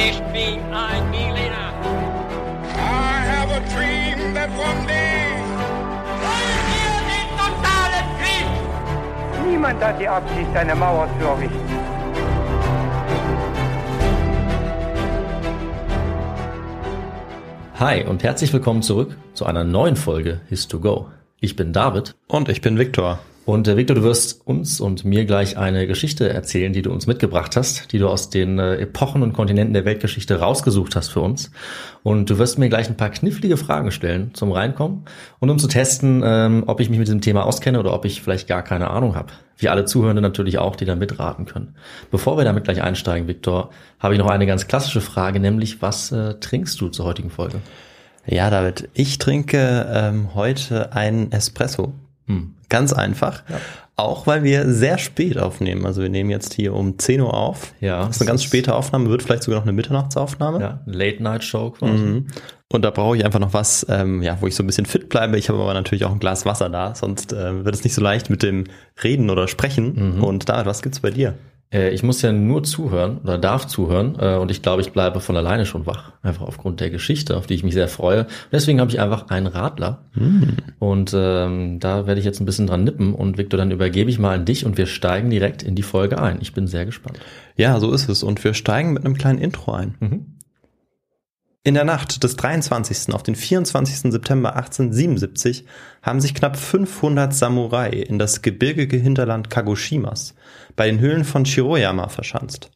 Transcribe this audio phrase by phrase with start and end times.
[0.00, 1.72] Ich bin ein Berliner.
[2.76, 5.34] I have a dream that one day.
[6.22, 9.50] Wollen wir den totalen Krieg?
[9.50, 11.68] Niemand hat die Absicht, eine Mauer zu errichten.
[17.80, 21.06] Hi und herzlich willkommen zurück zu einer neuen Folge His2Go.
[21.40, 23.18] Ich bin David Und ich bin Viktor.
[23.48, 27.06] Und äh, Victor, du wirst uns und mir gleich eine Geschichte erzählen, die du uns
[27.06, 31.20] mitgebracht hast, die du aus den äh, Epochen und Kontinenten der Weltgeschichte rausgesucht hast für
[31.20, 31.50] uns.
[32.02, 35.06] Und du wirst mir gleich ein paar knifflige Fragen stellen zum Reinkommen
[35.38, 38.20] und um zu testen, ähm, ob ich mich mit diesem Thema auskenne oder ob ich
[38.20, 39.32] vielleicht gar keine Ahnung habe.
[39.56, 41.74] Wir alle Zuhörende natürlich auch, die da mitraten können.
[42.10, 46.12] Bevor wir damit gleich einsteigen, Victor, habe ich noch eine ganz klassische Frage, nämlich was
[46.12, 47.62] äh, trinkst du zur heutigen Folge?
[48.26, 51.94] Ja, David, ich trinke ähm, heute einen Espresso.
[52.26, 52.57] Hm.
[52.68, 53.42] Ganz einfach.
[53.96, 55.84] Auch weil wir sehr spät aufnehmen.
[55.84, 57.72] Also wir nehmen jetzt hier um 10 Uhr auf.
[57.80, 60.60] Ja, Das ist eine ganz späte Aufnahme, wird vielleicht sogar noch eine Mitternachtsaufnahme.
[60.60, 62.04] Ja, Late-Night-Show quasi.
[62.04, 62.26] Mhm.
[62.70, 65.08] Und da brauche ich einfach noch was, ähm, ja, wo ich so ein bisschen fit
[65.08, 65.38] bleibe.
[65.38, 68.02] Ich habe aber natürlich auch ein Glas Wasser da, sonst äh, wird es nicht so
[68.02, 68.64] leicht mit dem
[69.02, 70.16] Reden oder Sprechen.
[70.16, 70.22] Mhm.
[70.22, 71.34] Und David, was gibt's bei dir?
[71.72, 75.20] Äh, ich muss ja nur zuhören oder darf zuhören äh, und ich glaube, ich bleibe
[75.20, 76.12] von alleine schon wach.
[76.22, 78.26] Einfach aufgrund der Geschichte, auf die ich mich sehr freue.
[78.52, 80.02] Deswegen habe ich einfach einen Radler
[80.78, 84.18] und ähm, da werde ich jetzt ein bisschen dran nippen und Victor, dann übergebe ich
[84.18, 86.38] mal an dich und wir steigen direkt in die Folge ein.
[86.40, 87.18] Ich bin sehr gespannt.
[87.56, 88.22] Ja, so ist es.
[88.22, 89.94] Und wir steigen mit einem kleinen Intro ein.
[90.00, 90.37] Mhm.
[91.64, 93.12] In der Nacht des 23.
[93.12, 94.12] auf den 24.
[94.12, 95.66] September 1877
[96.02, 100.34] haben sich knapp 500 Samurai in das gebirgige Hinterland Kagoshimas
[100.76, 102.70] bei den Höhlen von Shiroyama verschanzt.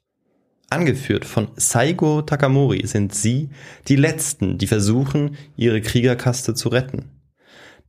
[0.69, 3.51] Angeführt von Saigo Takamori sind sie
[3.89, 7.11] die Letzten, die versuchen, ihre Kriegerkaste zu retten.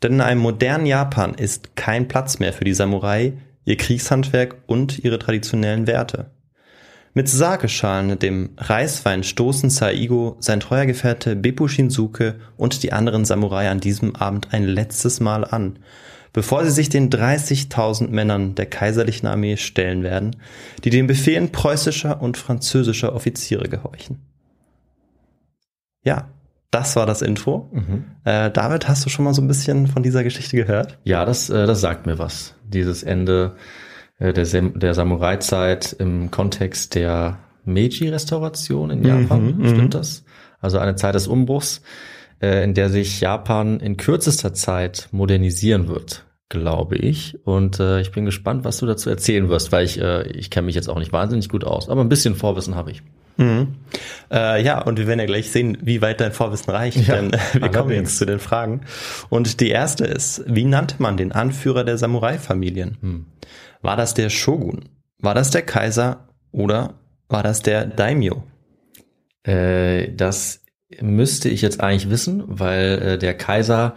[0.03, 3.33] Denn in einem modernen Japan ist kein Platz mehr für die Samurai,
[3.65, 6.32] ihr Kriegshandwerk und ihre traditionellen Werte.
[7.15, 13.69] Mit Sakeschalen, dem Reiswein stoßen Saigo, sein treuer Gefährte Beppu Shinsuke und die anderen Samurai
[13.69, 15.77] an diesem Abend ein letztes Mal an,
[16.33, 20.37] bevor sie sich den 30.000 Männern der kaiserlichen Armee stellen werden,
[20.83, 24.17] die den Befehlen preußischer und französischer Offiziere gehorchen.
[26.03, 26.29] Ja,
[26.71, 27.69] das war das Intro.
[28.23, 30.97] Äh, David, hast du schon mal so ein bisschen von dieser Geschichte gehört?
[31.03, 32.55] Ja, das, äh, das sagt mir was.
[32.67, 33.55] Dieses Ende
[34.31, 39.57] der, Sam der Samurai-Zeit im Kontext der Meiji-Restauration in Japan.
[39.57, 40.23] Mhm, Stimmt das?
[40.61, 41.81] Also eine Zeit des Umbruchs,
[42.41, 47.37] äh, in der sich Japan in kürzester Zeit modernisieren wird, glaube ich.
[47.45, 50.67] Und äh, ich bin gespannt, was du dazu erzählen wirst, weil ich, äh, ich kenne
[50.67, 53.03] mich jetzt auch nicht wahnsinnig gut aus, aber ein bisschen Vorwissen habe ich.
[53.37, 53.75] Mhm.
[54.31, 57.33] Äh, ja, und wir werden ja gleich sehen, wie weit dein Vorwissen reicht, Ja, denn
[57.33, 58.81] äh, wir kommen jetzt zu den Fragen.
[59.29, 62.97] Und die erste ist, wie nannte man den Anführer der Samurai-Familien?
[63.01, 63.25] Hm.
[63.83, 64.89] War das der Shogun?
[65.19, 66.27] War das der Kaiser?
[66.51, 66.95] Oder
[67.29, 68.43] war das der Daimyo?
[69.43, 70.61] Äh, das
[71.01, 73.95] müsste ich jetzt eigentlich wissen, weil äh, der Kaiser,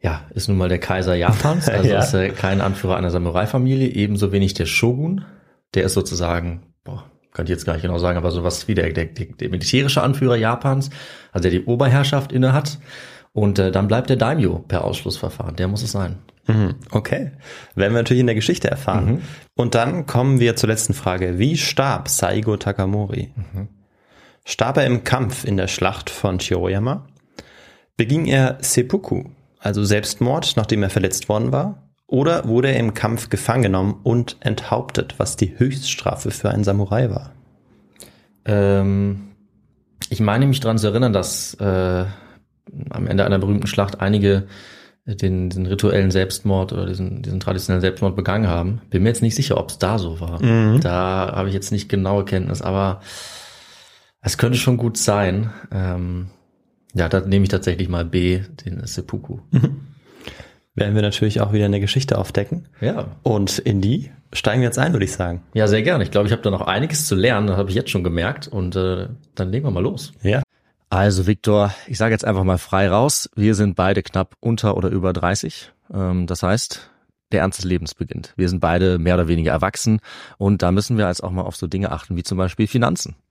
[0.00, 1.98] ja, ist nun mal der Kaiser Japans, also Ja.
[2.00, 5.24] ist er kein Anführer einer Samurai-Familie, ebenso wenig der Shogun.
[5.74, 8.92] Der ist sozusagen, boah, könnte ich jetzt gar nicht genau sagen, aber sowas wie der,
[8.92, 10.90] der, der, der militärische Anführer Japans,
[11.32, 12.78] also der die Oberherrschaft inne hat.
[13.36, 16.20] Und äh, dann bleibt der Daimyo per Ausschlussverfahren, der muss es sein.
[16.46, 17.32] Mhm, Okay,
[17.74, 19.06] werden wir natürlich in der Geschichte erfahren.
[19.06, 19.22] Mhm.
[19.54, 21.38] Und dann kommen wir zur letzten Frage.
[21.38, 23.34] Wie starb Saigo Takamori?
[23.36, 23.68] Mhm.
[24.46, 27.08] Starb er im Kampf in der Schlacht von Shiroyama?
[27.98, 29.24] Beging er Seppuku,
[29.58, 31.90] also Selbstmord, nachdem er verletzt worden war?
[32.06, 37.10] Oder wurde er im Kampf gefangen genommen und enthauptet, was die Höchststrafe für einen Samurai
[37.10, 37.32] war?
[38.46, 39.32] Ähm,
[40.08, 42.06] ich meine mich daran zu erinnern, dass äh,
[42.90, 44.46] am Ende einer berühmten Schlacht einige
[45.06, 48.80] den, den rituellen Selbstmord oder diesen, diesen traditionellen Selbstmord begangen haben.
[48.90, 50.42] Bin mir jetzt nicht sicher, ob es da so war.
[50.42, 50.80] Mhm.
[50.80, 53.00] Da habe ich jetzt nicht genaue Kenntnis, aber
[54.20, 55.50] es könnte schon gut sein.
[55.70, 56.30] Ähm,
[56.94, 59.38] ja, da nehme ich tatsächlich mal B, den Seppuku.
[60.74, 62.68] Werden wir natürlich auch wieder eine Geschichte aufdecken.
[62.80, 63.16] Ja.
[63.22, 65.42] Und in die steigen wir jetzt ein, würde ich sagen.
[65.54, 66.04] Ja, sehr gerne.
[66.04, 68.48] Ich glaube, ich habe da noch einiges zu lernen, das habe ich jetzt schon gemerkt.
[68.48, 70.12] Und äh, dann legen wir mal los.
[70.22, 70.42] Ja.
[70.88, 73.28] Also Viktor, ich sage jetzt einfach mal frei raus.
[73.34, 75.72] Wir sind beide knapp unter oder über 30.
[75.92, 76.90] Ähm, das heißt,
[77.32, 78.32] der Ernst des Lebens beginnt.
[78.36, 80.00] Wir sind beide mehr oder weniger erwachsen
[80.38, 83.16] und da müssen wir jetzt auch mal auf so Dinge achten wie zum Beispiel Finanzen.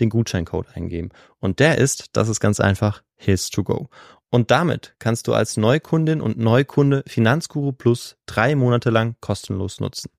[0.00, 1.10] den Gutscheincode eingeben.
[1.38, 3.88] Und der ist, das ist ganz einfach, His to Go.
[4.30, 10.10] Und damit kannst du als Neukundin und Neukunde Finanzguru Plus drei Monate lang kostenlos nutzen.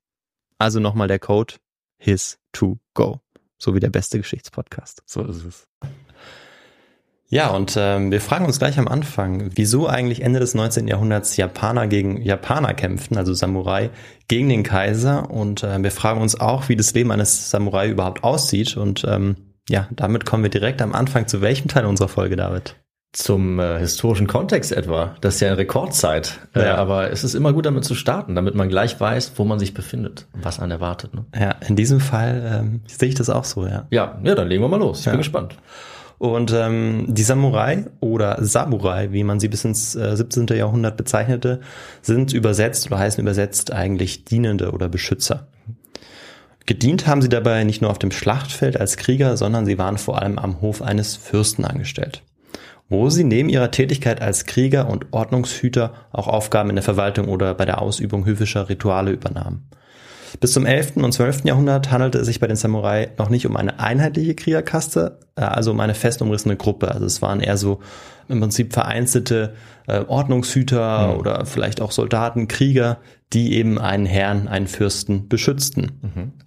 [0.58, 1.56] Also nochmal der Code
[1.98, 3.22] His to Go.
[3.58, 5.04] So wie der beste Geschichtspodcast.
[5.06, 5.68] So ist es.
[7.34, 10.90] Ja, und ähm, wir fragen uns gleich am Anfang, wieso eigentlich Ende des 19.
[10.90, 13.90] Jahrhunderts Japaner gegen Japaner kämpften, also Samurai
[14.28, 15.32] gegen den Kaiser.
[15.32, 18.76] Und äh, wir fragen uns auch, wie das Leben eines Samurai überhaupt aussieht.
[18.76, 19.38] Und ähm,
[19.70, 22.76] ja, damit kommen wir direkt am Anfang zu welchem Teil unserer Folge, David?
[23.14, 25.16] Zum äh, historischen Kontext etwa.
[25.20, 26.40] Das ist ja eine Rekordzeit.
[26.56, 26.76] Äh, Ja.
[26.76, 29.74] aber es ist immer gut damit zu starten, damit man gleich weiß, wo man sich
[29.74, 31.14] befindet und was einen erwartet.
[31.14, 31.26] Ne?
[31.38, 33.86] Ja, in diesem Fall ähm, sehe ich das auch so, ja.
[33.92, 35.00] Ja, ja, dann legen wir mal los.
[35.02, 35.12] Ich Ja.
[35.12, 35.58] bin gespannt.
[36.20, 40.46] Und ähm, die Samurai oder Samurai, wie man sie bis ins äh, 17.
[40.56, 41.62] Jahrhundert bezeichnete,
[42.04, 45.48] sind übersetzt oder heißen übersetzt eigentlich Dienende oder Beschützer.
[46.66, 50.22] Gedient haben sie dabei nicht nur auf dem Schlachtfeld als Krieger, sondern sie waren vor
[50.22, 52.24] allem am Hof eines Fürsten angestellt,
[52.90, 57.54] wo sie neben ihrer Tätigkeit als Krieger und Ordnungshüter auch Aufgaben in der Verwaltung oder
[57.56, 59.68] bei der Ausübung höfischer Rituale übernahmen.
[60.40, 60.98] Bis zum 11.
[60.98, 61.44] und 12.
[61.44, 65.72] Jahrhundert handelte es sich bei den Samurai noch nicht um eine einheitliche Kriegerkaste, äh, also
[65.72, 66.92] um eine fest umrissene Gruppe.
[66.92, 67.80] Also es waren eher so
[68.28, 69.54] im Prinzip vereinzelte
[69.88, 72.98] äh, Ordnungshüter oder vielleicht auch Soldaten, Krieger,
[73.34, 75.92] die eben einen Herrn, einen Fürsten beschützten.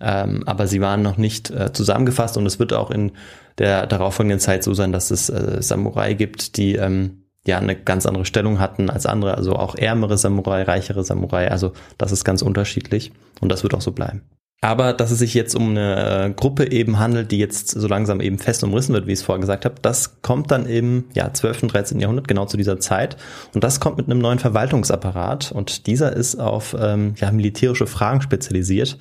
[0.01, 3.13] Ähm, aber sie waren noch nicht äh, zusammengefasst und es wird auch in
[3.59, 8.07] der darauffolgenden Zeit so sein, dass es äh, Samurai gibt, die ähm, ja eine ganz
[8.07, 12.43] andere Stellung hatten als andere, also auch ärmere Samurai, reichere Samurai, also das ist ganz
[12.43, 14.23] unterschiedlich und das wird auch so bleiben.
[14.65, 18.23] Aber dass es sich jetzt um eine äh, Gruppe eben handelt, die jetzt so langsam
[18.23, 21.31] eben fest umrissen wird, wie ich es vorher gesagt habe, das kommt dann im ja,
[21.31, 21.65] 12.
[21.65, 22.01] und 13.
[22.01, 23.19] Jahrhundert, genau zu dieser Zeit.
[23.53, 28.23] Und das kommt mit einem neuen Verwaltungsapparat und dieser ist auf ähm, ja, militärische Fragen
[28.23, 28.97] spezialisiert.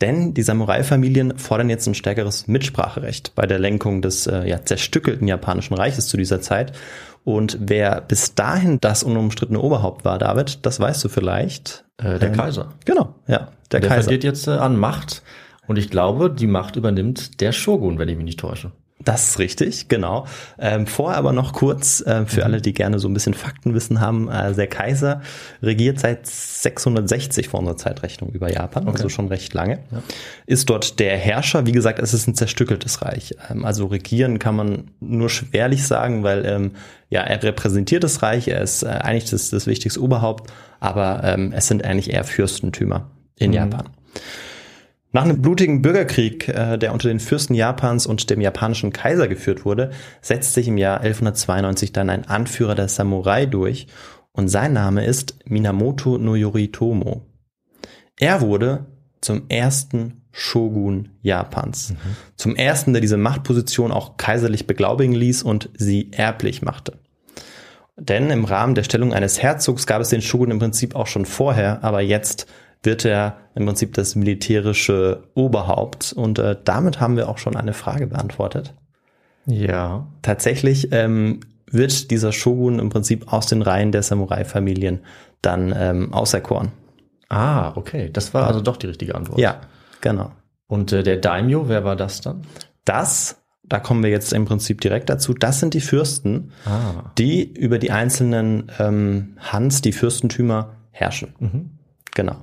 [0.00, 5.28] Denn die Samurai-Familien fordern jetzt ein stärkeres Mitspracherecht bei der Lenkung des äh, ja, zerstückelten
[5.28, 6.72] japanischen Reiches zu dieser Zeit.
[7.22, 11.84] Und wer bis dahin das unumstrittene Oberhaupt war, David, das weißt du vielleicht.
[11.98, 12.72] Äh, der Ähm, Kaiser.
[12.86, 14.02] Genau, ja, der, Der Kaiser.
[14.04, 15.22] verliert jetzt äh, an Macht.
[15.66, 18.72] Und ich glaube, die Macht übernimmt der Shogun, wenn ich mich nicht täusche.
[19.04, 20.26] Das ist richtig, genau.
[20.58, 24.28] Ähm, vorher aber noch kurz, äh, für alle, die gerne so ein bisschen Faktenwissen haben,
[24.28, 25.20] äh, der Kaiser
[25.62, 29.80] regiert seit 660 vor unserer Zeitrechnung über Japan, also schon recht lange.
[30.46, 33.36] Ist dort der Herrscher, wie gesagt, es ist ein zerstückeltes Reich.
[33.50, 36.72] Ähm, also regieren kann man nur schwerlich sagen, weil ähm,
[37.10, 41.52] ja, er repräsentiert das Reich, er ist äh, eigentlich das, das wichtigste Oberhaupt, aber ähm,
[41.54, 43.88] es sind eigentlich eher Fürstentümer in Japan.
[45.12, 49.64] Nach einem blutigen Bürgerkrieg, äh, der unter den Fürsten Japans und dem japanischen Kaiser geführt
[49.64, 49.90] wurde,
[50.20, 53.86] setzt sich im Jahr 1192 dann ein Anführer der Samurai durch
[54.32, 57.24] und sein Name ist Minamoto no Yoritomo.
[58.18, 58.84] Er wurde
[59.22, 61.94] zum ersten Shogun Japans.
[62.36, 66.98] Zum ersten, der diese Machtposition auch kaiserlich beglaubigen ließ und sie erblich machte.
[67.96, 71.24] Denn im Rahmen der Stellung eines Herzogs gab es den Shogun im Prinzip auch schon
[71.24, 72.46] vorher, aber jetzt
[72.86, 76.12] wird er im Prinzip das militärische Oberhaupt.
[76.12, 78.72] Und äh, damit haben wir auch schon eine Frage beantwortet.
[79.46, 80.06] Ja.
[80.22, 81.40] Tatsächlich ähm,
[81.70, 85.00] wird dieser Shogun im Prinzip aus den Reihen der Samurai-Familien
[85.42, 86.72] dann ähm, auserkoren.
[87.28, 88.10] Ah, okay.
[88.12, 89.38] Das war also doch die richtige Antwort.
[89.38, 89.60] Ja,
[90.00, 90.32] genau.
[90.68, 92.42] Und äh, der Daimyo, wer war das dann?
[92.84, 97.10] Das, da kommen wir jetzt im Prinzip direkt dazu, das sind die Fürsten, Ah.
[97.18, 101.34] die über die einzelnen ähm, Hans, die Fürstentümer, herrschen.
[101.38, 101.75] Mhm.
[102.16, 102.36] Genau.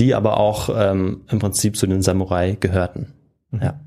[0.00, 3.14] Die aber auch ähm, im Prinzip zu den Samurai gehörten.
[3.52, 3.62] Mhm.
[3.62, 3.80] Ja.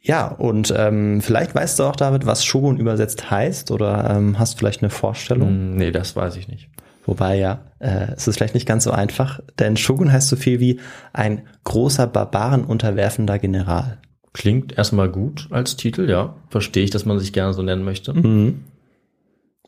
[0.00, 4.58] Ja, und ähm, vielleicht weißt du auch, David, was Shogun übersetzt heißt oder ähm, hast
[4.58, 5.48] vielleicht eine Vorstellung?
[5.48, 6.70] Hm, nee, das weiß ich nicht.
[7.04, 10.58] Wobei ja, äh, es ist vielleicht nicht ganz so einfach, denn Shogun heißt so viel
[10.58, 10.80] wie
[11.12, 13.98] ein großer Barbaren unterwerfender General.
[14.32, 16.34] Klingt erstmal gut als Titel, ja.
[16.48, 18.14] Verstehe ich, dass man sich gerne so nennen möchte.
[18.14, 18.64] Mhm.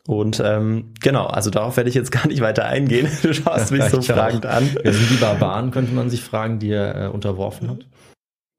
[0.07, 3.07] Und ähm, genau, also darauf werde ich jetzt gar nicht weiter eingehen.
[3.21, 4.03] Du schaust mich so auch.
[4.03, 4.69] fragend an.
[4.81, 7.85] Wer sind die Barbaren, könnte man sich fragen, die er äh, unterworfen hat?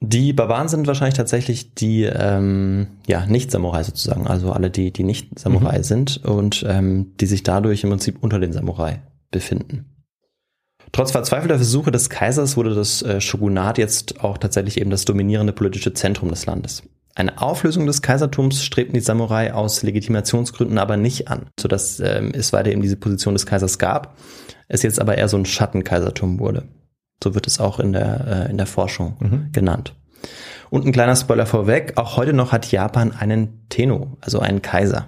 [0.01, 5.05] Die Barbaren sind wahrscheinlich tatsächlich die ähm, ja nicht Samurai sozusagen, also alle die die
[5.05, 9.01] nicht Samurai sind und ähm, die sich dadurch im Prinzip unter den Samurai
[9.31, 9.87] befinden.
[10.93, 15.53] Trotz verzweifelter Versuche des Kaisers wurde das äh, Shogunat jetzt auch tatsächlich eben das dominierende
[15.53, 16.83] politische Zentrum des Landes.
[17.17, 22.53] Eine Auflösung des Kaisertums strebten die Samurai aus Legitimationsgründen aber nicht an, sodass ähm, es
[22.53, 24.19] weiter eben diese Position des Kaisers gab,
[24.69, 26.69] es jetzt aber eher so ein Schattenkaisertum wurde.
[27.25, 29.49] So wird es auch in der, äh, in der Forschung Mhm.
[29.53, 29.97] genannt.
[30.69, 35.07] Und ein kleiner Spoiler vorweg, auch heute noch hat Japan einen Tenno, also einen Kaiser.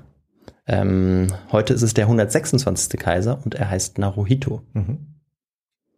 [0.66, 2.98] Ähm, heute ist es der 126.
[2.98, 4.62] Kaiser und er heißt Naruhito.
[4.72, 5.17] Mhm.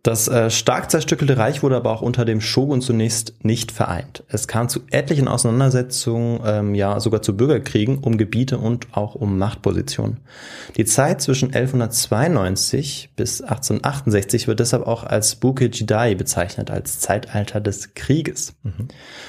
[0.03, 4.25] Das äh, stark zerstückelte Reich wurde aber auch unter dem Shogun zunächst nicht vereint.
[4.29, 9.37] Es kam zu etlichen Auseinandersetzungen, ähm, ja sogar zu Bürgerkriegen um Gebiete und auch um
[9.37, 10.21] Machtpositionen.
[10.79, 17.61] Die Zeit zwischen 1192 bis 1868 wird deshalb auch als Buke Jidai bezeichnet, als Zeitalter
[17.61, 18.55] des Krieges.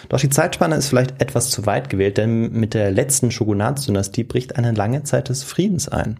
[0.07, 4.55] Doch die Zeitspanne ist vielleicht etwas zu weit gewählt, denn mit der letzten Shogunatsdynastie bricht
[4.55, 6.17] eine lange Zeit des Friedens ein.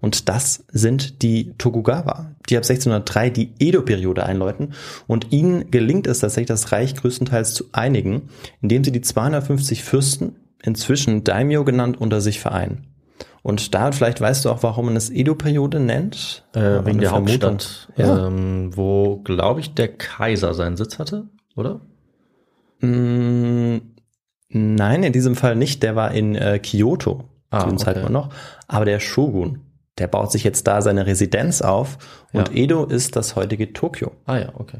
[0.00, 4.74] Und das sind die Tokugawa, die ab 1603 die Edo-Periode einläuten.
[5.06, 8.28] Und ihnen gelingt es tatsächlich, das Reich größtenteils zu einigen,
[8.60, 12.86] indem sie die 250 Fürsten, inzwischen Daimyo genannt, unter sich vereinen.
[13.42, 16.44] Und da vielleicht weißt du auch, warum man es Edo-Periode nennt?
[16.52, 17.52] Äh, wegen der Vermutung.
[17.52, 18.26] Hauptstadt, Ja.
[18.26, 21.80] ähm, wo, glaube ich, der Kaiser seinen Sitz hatte, oder?
[22.80, 23.78] Mm,
[24.52, 25.82] Nein, in diesem Fall nicht.
[25.82, 27.84] Der war in äh, Kyoto Ah, zu dem okay.
[27.84, 28.30] Zeitpunkt noch.
[28.68, 29.60] Aber der Shogun,
[30.00, 31.98] der baut sich jetzt da seine Residenz auf.
[32.32, 32.54] Und Ja.
[32.54, 34.12] Edo ist das heutige Tokio.
[34.26, 34.78] Ah ja, okay.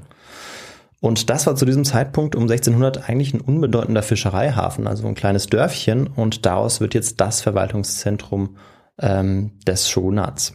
[1.01, 5.47] Und das war zu diesem Zeitpunkt um 1600 eigentlich ein unbedeutender Fischereihafen, also ein kleines
[5.47, 6.07] Dörfchen.
[6.09, 8.57] Und daraus wird jetzt das Verwaltungszentrum
[8.99, 10.55] ähm, des Shogunats.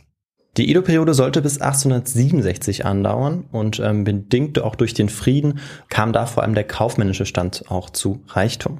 [0.57, 6.25] Die Edo-Periode sollte bis 1867 andauern und ähm, bedingt auch durch den Frieden kam da
[6.25, 8.79] vor allem der kaufmännische Stand auch zu Reichtum.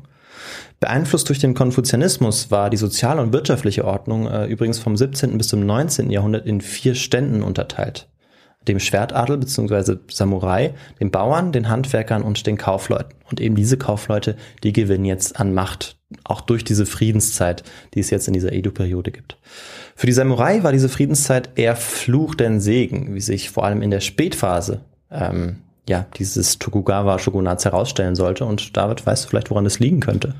[0.79, 5.37] Beeinflusst durch den Konfuzianismus war die soziale und wirtschaftliche Ordnung äh, übrigens vom 17.
[5.37, 6.11] bis zum 19.
[6.11, 8.09] Jahrhundert in vier Ständen unterteilt.
[8.67, 9.97] Dem Schwertadel bzw.
[10.11, 13.13] Samurai, den Bauern, den Handwerkern und den Kaufleuten.
[13.29, 17.63] Und eben diese Kaufleute, die gewinnen jetzt an Macht, auch durch diese Friedenszeit,
[17.93, 19.37] die es jetzt in dieser Edo-Periode gibt.
[19.95, 23.91] Für die Samurai war diese Friedenszeit eher Fluch denn Segen, wie sich vor allem in
[23.91, 28.45] der Spätphase ähm, ja, dieses Tokugawa-Shogunats herausstellen sollte.
[28.45, 30.33] Und David, weißt du vielleicht, woran es liegen könnte?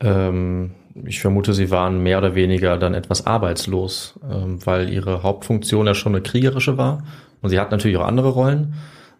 [0.00, 0.72] Ähm,
[1.04, 5.94] ich vermute, sie waren mehr oder weniger dann etwas arbeitslos, ähm, weil ihre Hauptfunktion ja
[5.94, 7.04] schon eine kriegerische war.
[7.42, 8.74] Und sie hat natürlich auch andere Rollen.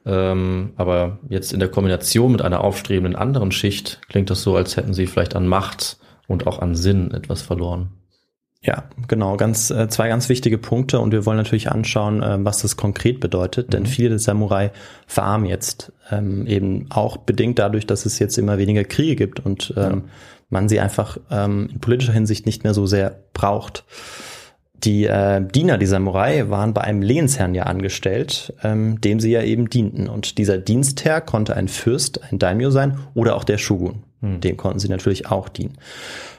[0.07, 4.77] Ähm, aber jetzt in der Kombination mit einer aufstrebenden anderen Schicht klingt das so, als
[4.77, 7.91] hätten sie vielleicht an Macht und auch an Sinn etwas verloren.
[8.63, 12.63] Ja, genau, ganz äh, zwei ganz wichtige Punkte und wir wollen natürlich anschauen, äh, was
[12.63, 14.73] das konkret bedeutet, denn viele der Samurai
[15.07, 19.73] verarmen jetzt ähm, eben auch bedingt dadurch, dass es jetzt immer weniger Kriege gibt und
[19.77, 20.05] ähm,
[20.49, 23.85] man sie einfach ähm, in politischer Hinsicht nicht mehr so sehr braucht.
[24.75, 29.43] Die äh, Diener, die Samurai, waren bei einem Lehnsherrn ja angestellt, ähm, dem sie ja
[29.43, 30.09] eben dienten.
[30.09, 34.05] Und dieser Dienstherr konnte ein Fürst, ein Daimyo sein oder auch der Shogun.
[34.23, 35.79] Dem konnten sie natürlich auch dienen.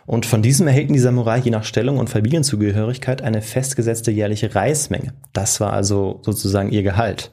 [0.06, 5.14] Und von diesem erhielten die Samurai je nach Stellung und Familienzugehörigkeit eine festgesetzte jährliche Reismenge.
[5.34, 7.32] Das war also sozusagen ihr Gehalt.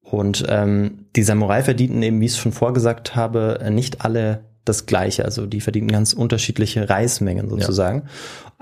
[0.00, 4.86] Und ähm, die Samurai verdienten eben, wie ich es schon vorgesagt habe, nicht alle das
[4.86, 5.24] Gleiche.
[5.24, 8.04] Also die verdienten ganz unterschiedliche Reismengen sozusagen.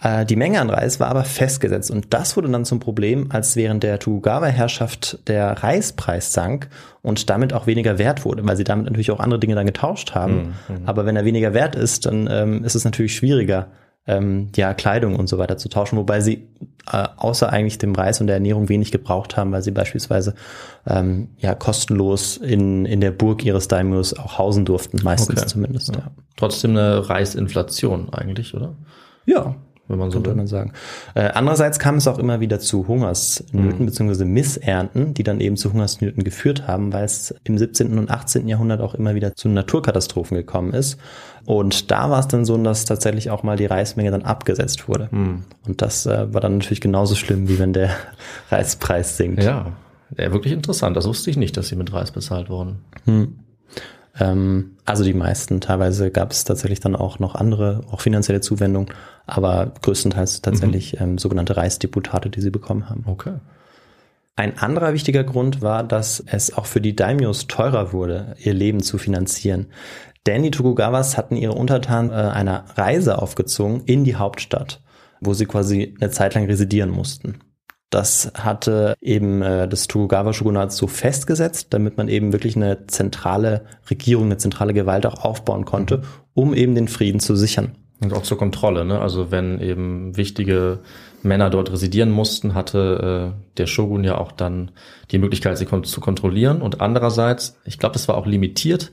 [0.00, 1.90] Äh, die Menge an Reis war aber festgesetzt.
[1.90, 6.68] Und das wurde dann zum Problem, als während der Tokugawa-Herrschaft der Reispreis sank
[7.02, 10.14] und damit auch weniger wert wurde, weil sie damit natürlich auch andere Dinge dann getauscht
[10.14, 10.54] haben.
[10.86, 13.68] Aber wenn er weniger wert ist, dann ähm, ist es natürlich schwieriger,
[14.10, 16.48] ähm, ja, Kleidung und so weiter zu tauschen, wobei sie
[16.90, 20.34] äh, außer eigentlich dem Reis und der Ernährung wenig gebraucht haben, weil sie beispielsweise
[20.86, 25.46] ähm, ja kostenlos in, in der Burg ihres Daimyos auch hausen durften, meistens Okay.
[25.46, 25.94] zumindest.
[25.94, 26.10] Ja.
[26.36, 28.74] Trotzdem eine Reisinflation eigentlich, oder?
[29.26, 29.54] ja,
[29.90, 30.34] wenn man so will.
[30.34, 30.72] man sagen.
[31.14, 35.72] Äh, andererseits kam es auch immer wieder zu Hungersnöten beziehungsweise Missernten, die dann eben zu
[35.72, 37.98] Hungersnöten geführt haben, weil es im 17.
[37.98, 38.46] und 18.
[38.46, 40.96] Jahrhundert auch immer wieder zu Naturkatastrophen gekommen ist.
[41.50, 45.08] Und da war es dann so, dass tatsächlich auch mal die Reismenge dann abgesetzt wurde.
[45.66, 47.90] Und das äh, war dann natürlich genauso schlimm, wie wenn der
[48.52, 49.42] Reispreis sinkt.
[49.42, 49.72] Ja,
[50.16, 50.96] ja, wirklich interessant.
[50.96, 52.84] Das wusste ich nicht, dass sie mit Reis bezahlt wurden.
[54.20, 58.88] Ähm, also die meisten, teilweise gab es tatsächlich dann auch noch andere, auch finanzielle Zuwendungen,
[59.26, 63.02] aber größtenteils tatsächlich ähm, sogenannte Reisdeputate, die sie bekommen haben.
[63.06, 63.32] Okay.
[64.36, 68.82] Ein anderer wichtiger Grund war, dass es auch für die Daimyos teurer wurde, ihr Leben
[68.82, 69.66] zu finanzieren.
[70.26, 74.82] Denn die Tokugawas hatten ihre Untertanen äh, einer Reise aufgezwungen in die Hauptstadt,
[75.20, 77.38] wo sie quasi eine Zeit lang residieren mussten.
[77.88, 84.26] Das hatte eben äh, das Tokugawa-Shogunat so festgesetzt, damit man eben wirklich eine zentrale Regierung,
[84.26, 87.76] eine zentrale Gewalt auch aufbauen konnte, um eben den Frieden zu sichern.
[88.00, 89.00] Und auch zur Kontrolle, ne?
[89.00, 90.78] Also wenn eben wichtige
[91.22, 94.70] Männer dort residieren mussten, hatte äh, der Shogun ja auch dann
[95.10, 96.62] die Möglichkeit, sie kon zu kontrollieren.
[96.62, 98.92] Und andererseits, ich glaube, das war auch limitiert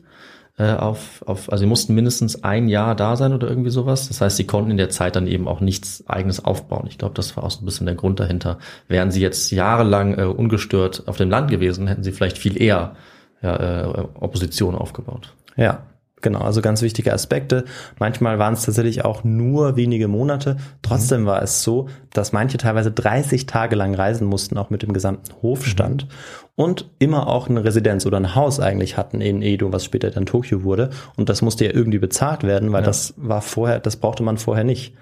[0.58, 4.08] äh, auf, auf, also sie mussten mindestens ein Jahr da sein oder irgendwie sowas.
[4.08, 6.88] Das heißt, sie konnten in der Zeit dann eben auch nichts eigenes aufbauen.
[6.90, 8.58] Ich glaube, das war auch so ein bisschen der Grund dahinter.
[8.88, 12.96] Wären sie jetzt jahrelang äh, ungestört auf dem Land gewesen, hätten sie vielleicht viel eher
[13.44, 15.34] ja, äh, Opposition aufgebaut.
[15.58, 15.84] Ja,
[16.22, 16.40] genau.
[16.42, 17.66] Also ganz wichtige Aspekte.
[18.00, 20.58] Manchmal waren es tatsächlich auch nur wenige Monate.
[20.82, 24.94] Trotzdem war es so, dass manche teilweise 30 Tage lang reisen mussten, auch mit dem
[24.94, 26.08] gesamten Hofstand
[26.56, 30.26] und immer auch eine Residenz oder ein Haus eigentlich hatten in Edo, was später dann
[30.26, 30.90] Tokio wurde.
[31.16, 34.64] Und das musste ja irgendwie bezahlt werden, weil das war vorher, das brauchte man vorher
[34.64, 34.96] nicht.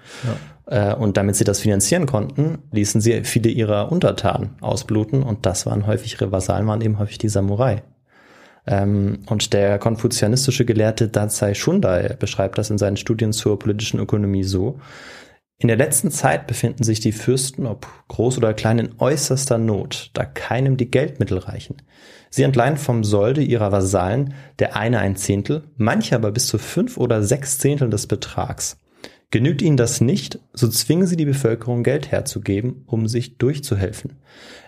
[0.66, 5.64] Äh, Und damit sie das finanzieren konnten, ließen sie viele ihrer Untertanen ausbluten und das
[5.64, 7.82] waren häufig ihre Vasallen, waren eben häufig die Samurai.
[8.66, 14.44] Ähm, und der konfuzianistische Gelehrte Dazai Shundai beschreibt das in seinen Studien zur politischen Ökonomie
[14.44, 14.78] so.
[15.58, 20.10] In der letzten Zeit befinden sich die Fürsten, ob groß oder klein, in äußerster Not,
[20.12, 21.76] da keinem die Geldmittel reichen.
[22.28, 26.98] Sie entleihen vom Solde ihrer Vasallen, der eine ein Zehntel, manche aber bis zu fünf
[26.98, 28.76] oder sechs Zehntel des Betrags.
[29.32, 34.12] Genügt ihnen das nicht, so zwingen sie die Bevölkerung Geld herzugeben, um sich durchzuhelfen.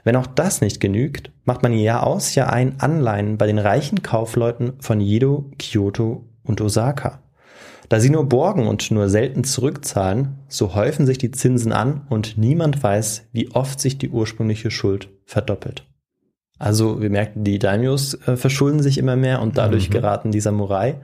[0.03, 4.03] Wenn auch das nicht genügt, macht man Jahr aus, Jahr ein Anleihen bei den reichen
[4.03, 7.23] Kaufleuten von Jedo, Kyoto und Osaka.
[7.89, 12.37] Da sie nur borgen und nur selten zurückzahlen, so häufen sich die Zinsen an und
[12.37, 15.87] niemand weiß, wie oft sich die ursprüngliche Schuld verdoppelt.
[16.59, 20.97] Also wir merken, die Daimyos äh, verschulden sich immer mehr und dadurch geraten die Samurai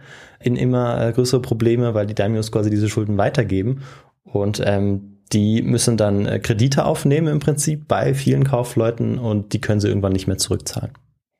[0.44, 3.82] in immer äh, größere Probleme, weil die Daimyos quasi diese Schulden weitergeben
[4.24, 9.60] und ähm, die müssen dann äh, Kredite aufnehmen im Prinzip bei vielen Kaufleuten und die
[9.60, 10.92] können sie irgendwann nicht mehr zurückzahlen.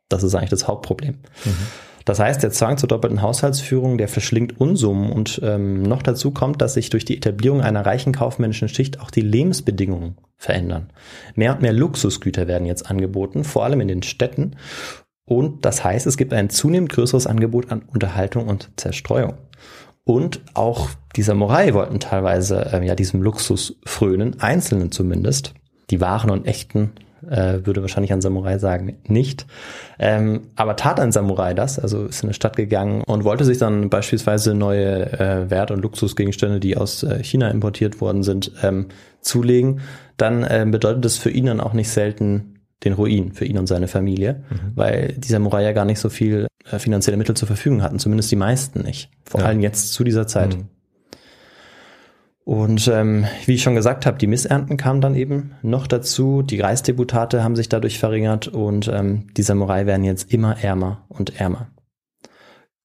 [0.09, 1.19] Das ist eigentlich das Hauptproblem.
[2.05, 6.61] Das heißt, der Zwang zur doppelten Haushaltsführung, der verschlingt Unsummen und ähm, noch dazu kommt,
[6.61, 10.91] dass sich durch die Etablierung einer reichen kaufmännischen Schicht auch die Lebensbedingungen verändern.
[11.35, 14.57] Mehr und mehr Luxusgüter werden jetzt angeboten, vor allem in den Städten.
[15.27, 19.35] Und das heißt, es gibt ein zunehmend größeres Angebot an Unterhaltung und Zerstreuung.
[20.05, 25.55] Und auch die Samurai wollten teilweise äh, ja diesem Luxus frönen, Einzelnen zumindest.
[25.91, 26.93] Die wahren und echten
[27.31, 29.47] äh, würde wahrscheinlich ein Samurai sagen, nicht.
[29.99, 33.59] Ähm, aber tat ein Samurai das, also ist in eine Stadt gegangen und wollte sich
[33.59, 38.89] dann beispielsweise neue äh, Wert- und Luxusgegenstände, die aus äh, China importiert worden sind, ähm,
[39.21, 39.81] zulegen,
[40.17, 42.54] dann ähm, bedeutet das für ihn dann auch nicht selten
[42.85, 44.45] den Ruin für ihn und seine Familie,
[44.75, 48.31] weil die Samurai ja gar nicht so viel äh, finanzielle Mittel zur Verfügung hatten, zumindest
[48.31, 49.11] die meisten nicht.
[49.25, 49.47] Vor Ja.
[49.47, 50.57] allem jetzt zu dieser Zeit.
[50.57, 50.69] Mhm.
[52.45, 56.43] Und ähm, wie ich schon gesagt habe, die Missernten kamen dann eben noch dazu.
[56.43, 61.41] Die Reisdeputate haben sich dadurch verringert und ähm, die Samurai werden jetzt immer ärmer und
[61.41, 61.69] ärmer.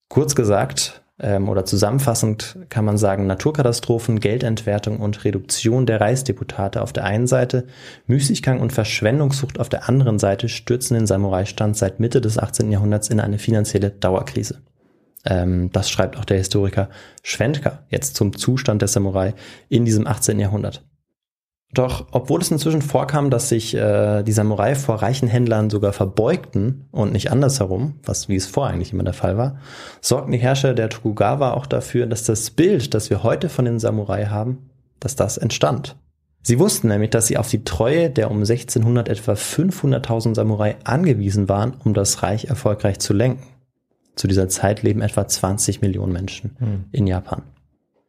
[0.08, 6.94] Kurz gesagt ähm, oder zusammenfassend kann man sagen, Naturkatastrophen, Geldentwertung und Reduktion der Reisdeputate auf
[6.94, 7.68] der einen Seite,
[8.08, 12.72] Müßiggang und Verschwendungssucht auf der anderen Seite stürzen den Samurai-Stand seit Mitte des 18.
[12.72, 14.62] Jahrhunderts in eine finanzielle Dauerkrise.
[15.26, 16.90] Ähm, das schreibt auch der Historiker
[17.24, 19.34] Schwendker jetzt zum Zustand der Samurai
[19.68, 20.40] in diesem 18.
[20.40, 20.84] Jahrhundert.
[21.72, 26.88] Doch obwohl es inzwischen vorkam, dass sich äh, die Samurai vor reichen Händlern sogar verbeugten
[26.92, 29.60] und nicht andersherum, was wie es vorher eigentlich immer der Fall war,
[30.02, 33.80] sorgten die Herrscher der Tokugawa auch dafür, dass das Bild, das wir heute von den
[33.80, 35.96] Samurai haben, dass das entstand.
[36.42, 41.50] Sie wussten nämlich, dass sie auf die Treue der um 1600 etwa 500.000 Samurai angewiesen
[41.50, 43.44] waren, um das Reich erfolgreich zu lenken.
[44.16, 47.44] Zu dieser Zeit leben etwa 20 Millionen Menschen in Japan.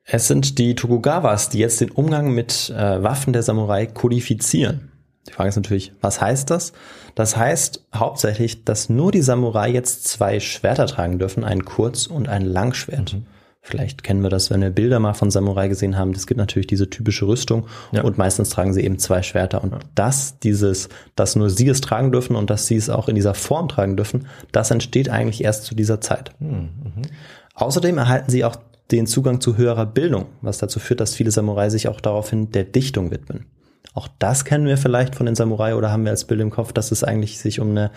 [0.05, 4.91] Es sind die Tokugawas, die jetzt den Umgang mit äh, Waffen der Samurai kodifizieren.
[5.29, 6.73] Die Frage ist natürlich, was heißt das?
[7.15, 12.29] Das heißt hauptsächlich, dass nur die Samurai jetzt zwei Schwerter tragen dürfen, ein Kurz- und
[12.29, 13.17] ein Langschwert.
[13.63, 16.13] Vielleicht kennen wir das, wenn wir Bilder mal von Samurai gesehen haben.
[16.13, 18.03] Es gibt natürlich diese typische Rüstung Ja.
[18.03, 19.63] und meistens tragen sie eben zwei Schwerter.
[19.63, 23.17] Und das, dieses, dass nur sie es tragen dürfen und dass sie es auch in
[23.17, 26.33] dieser Form tragen dürfen, das entsteht eigentlich erst zu dieser Zeit.
[27.55, 28.57] Außerdem erhalten sie auch
[28.93, 32.65] den Zugang zu höherer Bildung, was dazu führt, dass viele Samurai sich auch daraufhin der
[32.65, 33.47] Dichtung widmen.
[33.95, 36.73] Auch das kennen wir vielleicht von den Samurai oder haben wir als Bild im Kopf,
[36.73, 37.91] dass es eigentlich sich um eine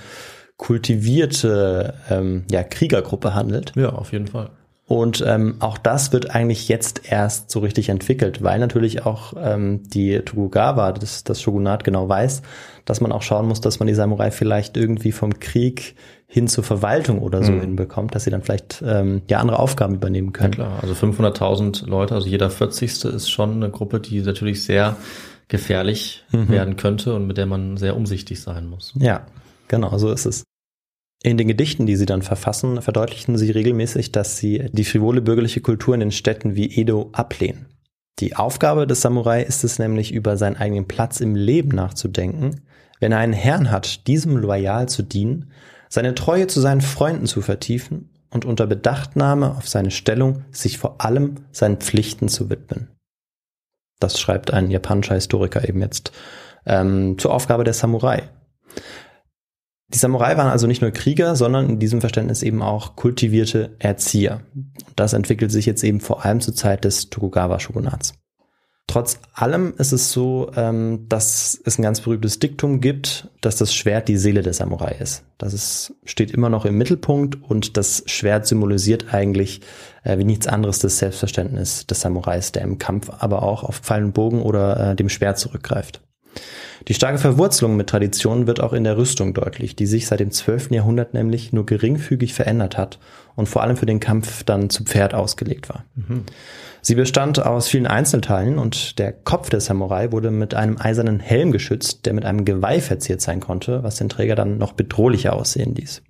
[0.58, 3.74] kultivierte ähm, ja, Kriegergruppe handelt.
[3.76, 4.50] Ja, auf jeden Fall.
[4.94, 9.82] Und ähm, auch das wird eigentlich jetzt erst so richtig entwickelt, weil natürlich auch ähm,
[9.90, 12.44] die Tokugawa, das, das Shogunat genau weiß,
[12.86, 15.96] dass man auch schauen muss, dass man die Samurai vielleicht irgendwie vom Krieg
[16.28, 20.28] hin zur Verwaltung oder so hinbekommt, dass sie dann vielleicht ähm, ja andere Aufgaben übernehmen
[20.28, 20.54] Ja können.
[20.54, 23.06] klar, also 500.000 Leute, also jeder 40.
[23.06, 24.96] ist schon eine Gruppe, die natürlich sehr
[25.48, 28.94] gefährlich werden könnte und mit der man sehr umsichtig sein muss.
[29.00, 29.26] Ja,
[29.68, 30.44] genau, so ist es.
[31.26, 35.62] In den Gedichten, die sie dann verfassen, verdeutlichen sie regelmäßig, dass sie die frivole bürgerliche
[35.62, 37.68] Kultur in den Städten wie Edo ablehnen.
[38.20, 42.62] Die Aufgabe des Samurai ist es nämlich, über seinen eigenen Platz im Leben nachzudenken,
[43.00, 45.52] wenn er einen Herrn hat, diesem loyal zu dienen,
[45.88, 51.00] seine Treue zu seinen Freunden zu vertiefen und unter Bedachtnahme auf seine Stellung sich vor
[51.00, 52.90] allem seinen Pflichten zu widmen.
[54.00, 56.12] Das schreibt ein japanischer Historiker eben jetzt
[56.66, 58.24] ähm, zur Aufgabe der Samurai.
[59.94, 64.42] Die Samurai waren also nicht nur Krieger, sondern in diesem Verständnis eben auch kultivierte Erzieher.
[64.96, 68.16] Das entwickelt sich jetzt eben vor allem zur Zeit des Tokugawa-Shogunats.
[68.88, 73.74] Trotz allem ist es so, ähm, dass es ein ganz berühmtes Diktum gibt, dass das
[73.74, 75.24] Schwert die Seele der Samurai ist.
[75.38, 79.62] Das ist, steht immer noch im Mittelpunkt und das Schwert symbolisiert eigentlich
[80.04, 84.04] äh, wie nichts anderes das Selbstverständnis des Samurais, der im Kampf aber auch auf Pfeil
[84.04, 86.02] und Bogen oder äh, dem Schwert zurückgreift.
[86.88, 90.32] Die starke Verwurzelung mit Traditionen wird auch in der Rüstung deutlich, die sich seit dem
[90.32, 90.72] 12.
[90.72, 93.00] Jahrhundert nämlich nur geringfügig verändert hat
[93.36, 95.86] und vor allem für den Kampf dann zu Pferd ausgelegt war.
[96.82, 101.54] Sie bestand aus vielen Einzelteilen und der Kopf des Samurai wurde mit einem eisernen Helm
[101.54, 105.76] geschützt, der mit einem Geweih verziert sein konnte, was den Träger dann noch bedrohlicher aussehen
[105.76, 106.02] ließ.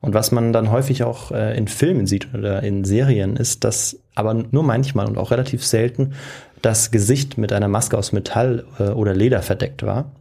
[0.00, 3.98] Und was man dann häufig auch äh, in Filmen sieht oder in Serien, ist, dass
[4.14, 6.14] aber nur manchmal und auch relativ selten
[6.62, 10.12] das Gesicht mit einer Maske aus Metall äh, oder Leder verdeckt war.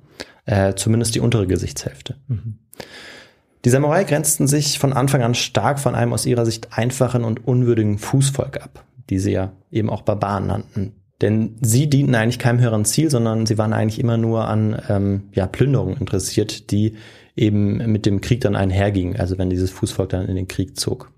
[0.45, 2.15] Äh, zumindest die untere Gesichtshälfte.
[3.65, 7.45] Die Samurai grenzten sich von Anfang an stark von einem aus ihrer Sicht einfachen und
[7.45, 10.93] unwürdigen Fußvolk ab, die sie ja eben auch Barbaren nannten.
[11.21, 15.23] Denn sie dienten eigentlich keinem höheren Ziel, sondern sie waren eigentlich immer nur an ähm,
[15.33, 16.95] ja, Plünderungen interessiert, die
[17.35, 21.11] eben mit dem Krieg dann einhergingen, also wenn dieses Fußvolk dann in den Krieg zog.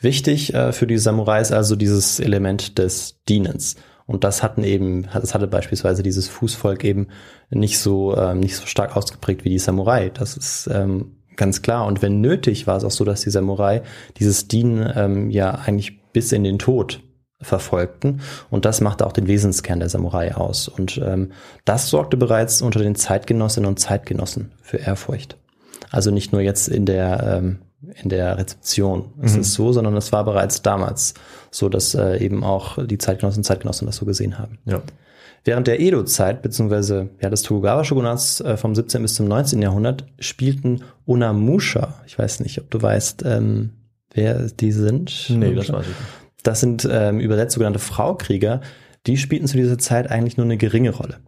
[0.00, 3.76] Wichtig äh, für die Samurai ist also dieses Element des Dienens.
[4.12, 7.08] Und das hatten eben, das hatte beispielsweise dieses Fußvolk eben
[7.50, 10.10] nicht so, ähm, nicht so stark ausgeprägt wie die Samurai.
[10.10, 11.86] Das ist ähm, ganz klar.
[11.86, 13.82] Und wenn nötig, war es auch so, dass die Samurai
[14.18, 17.00] dieses Dienen ähm, ja eigentlich bis in den Tod
[17.40, 18.20] verfolgten.
[18.50, 20.68] Und das machte auch den Wesenskern der Samurai aus.
[20.68, 21.32] Und ähm,
[21.64, 25.38] das sorgte bereits unter den Zeitgenossinnen und Zeitgenossen für Ehrfurcht.
[25.90, 27.58] Also nicht nur jetzt in der ähm,
[28.02, 31.14] in der Rezeption ist es so, sondern es war bereits damals
[31.50, 34.58] so, dass äh, eben auch die Zeitgenossen und Zeitgenossen das so gesehen haben.
[34.64, 34.82] Ja.
[35.44, 39.02] Während der Edo-Zeit, beziehungsweise ja, des Tokugawa-Shogunats äh, vom 17.
[39.02, 39.60] bis zum 19.
[39.60, 43.70] Jahrhundert, spielten Onamusha, ich weiß nicht, ob du weißt, ähm,
[44.14, 45.26] wer die sind.
[45.30, 46.22] Nee, das weiß ich nicht.
[46.44, 48.60] Das sind ähm, übersetzt sogenannte Fraukrieger.
[49.06, 51.18] Die spielten zu dieser Zeit eigentlich nur eine geringe Rolle.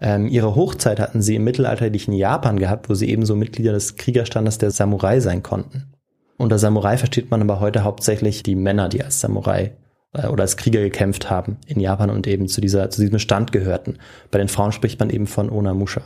[0.00, 4.58] Ähm, ihre Hochzeit hatten sie im mittelalterlichen Japan gehabt, wo sie ebenso Mitglieder des Kriegerstandes
[4.58, 5.93] der Samurai sein konnten.
[6.36, 9.72] Unter Samurai versteht man aber heute hauptsächlich die Männer, die als Samurai
[10.12, 13.52] äh, oder als Krieger gekämpft haben in Japan und eben zu, dieser, zu diesem Stand
[13.52, 13.98] gehörten.
[14.30, 16.02] Bei den Frauen spricht man eben von Onamusha.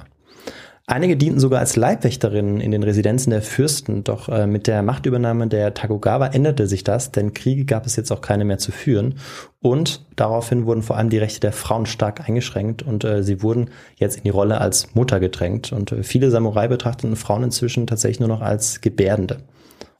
[0.90, 5.46] Einige dienten sogar als Leibwächterinnen in den Residenzen der Fürsten, doch äh, mit der Machtübernahme
[5.46, 9.16] der Takugawa änderte sich das, denn Kriege gab es jetzt auch keine mehr zu führen
[9.60, 13.68] und daraufhin wurden vor allem die Rechte der Frauen stark eingeschränkt und äh, sie wurden
[13.96, 18.20] jetzt in die Rolle als Mutter gedrängt und äh, viele Samurai betrachteten Frauen inzwischen tatsächlich
[18.20, 19.42] nur noch als Gebärdende.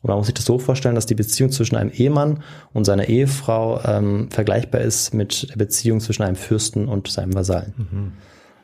[0.02, 3.08] Und man muss sich das so vorstellen, dass die Beziehung zwischen einem Ehemann und seiner
[3.08, 8.12] Ehefrau ähm, vergleichbar ist mit der Beziehung zwischen einem Fürsten und seinem Vasallen.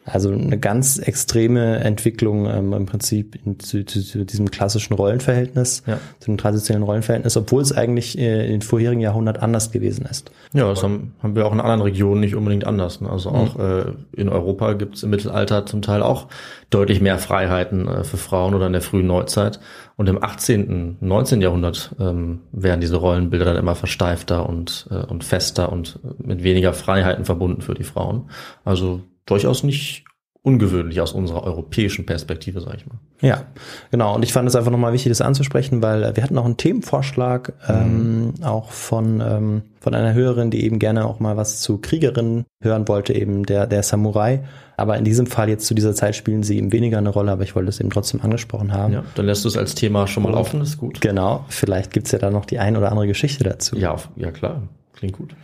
[0.07, 5.83] Also eine ganz extreme Entwicklung ähm, im Prinzip in, zu, zu, zu diesem klassischen Rollenverhältnis,
[5.87, 5.99] Ja.
[6.21, 10.31] zu dem traditionellen Rollenverhältnis, obwohl es eigentlich äh, in den vorherigen Jahrhunderten anders gewesen ist.
[10.53, 13.01] Ja, das haben, haben wir auch in anderen Regionen nicht unbedingt anders.
[13.01, 13.09] Ne?
[13.09, 16.27] Also auch äh, in Europa gibt es im Mittelalter zum Teil auch
[16.69, 19.59] deutlich mehr Freiheiten äh, für Frauen oder in der frühen Neuzeit.
[19.97, 21.41] Und im 18., 19.
[21.41, 26.75] Jahrhundert ähm, werden diese Rollenbilder dann immer versteifter und, äh, und fester und mit weniger
[26.75, 28.29] Freiheiten verbunden für die Frauen.
[28.65, 30.05] Also durchaus nicht
[30.45, 32.99] ungewöhnlich aus unserer europäischen Perspektive, sage ich mal.
[33.23, 33.47] Ja,
[33.91, 34.15] genau.
[34.15, 36.59] Und ich fand es einfach nochmal wichtig, das anzusprechen, weil äh, wir hatten auch einen
[36.59, 41.79] Themenvorschlag, ähm, auch von, ähm, von einer Hörerin, die eben gerne auch mal was zu
[41.79, 44.45] Kriegerinnen hören wollte, eben der, der Samurai.
[44.77, 47.43] Aber in diesem Fall jetzt zu dieser Zeit spielen sie eben weniger eine Rolle, aber
[47.43, 48.93] ich wollte es eben trotzdem angesprochen haben.
[48.93, 51.01] Ja, dann lässt du es als Thema schon mal offen, ist gut.
[51.01, 53.79] Genau, vielleicht gibt's ja da noch die ein oder andere Geschichte dazu.
[53.79, 55.35] Ja, ja klar, klingt gut.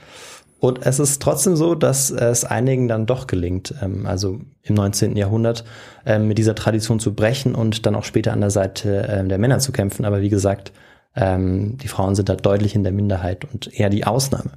[0.61, 5.17] Und es ist trotzdem so, dass es einigen dann doch gelingt, ähm, also im 19.
[5.17, 5.65] Jahrhundert
[6.05, 9.39] ähm, mit dieser Tradition zu brechen und dann auch später an der Seite ähm, der
[9.39, 10.05] Männer zu kämpfen.
[10.05, 10.73] Aber wie gesagt,
[11.17, 14.53] ähm, die Frauen sind da deutlich in der Minderheit und eher die Ausnahme.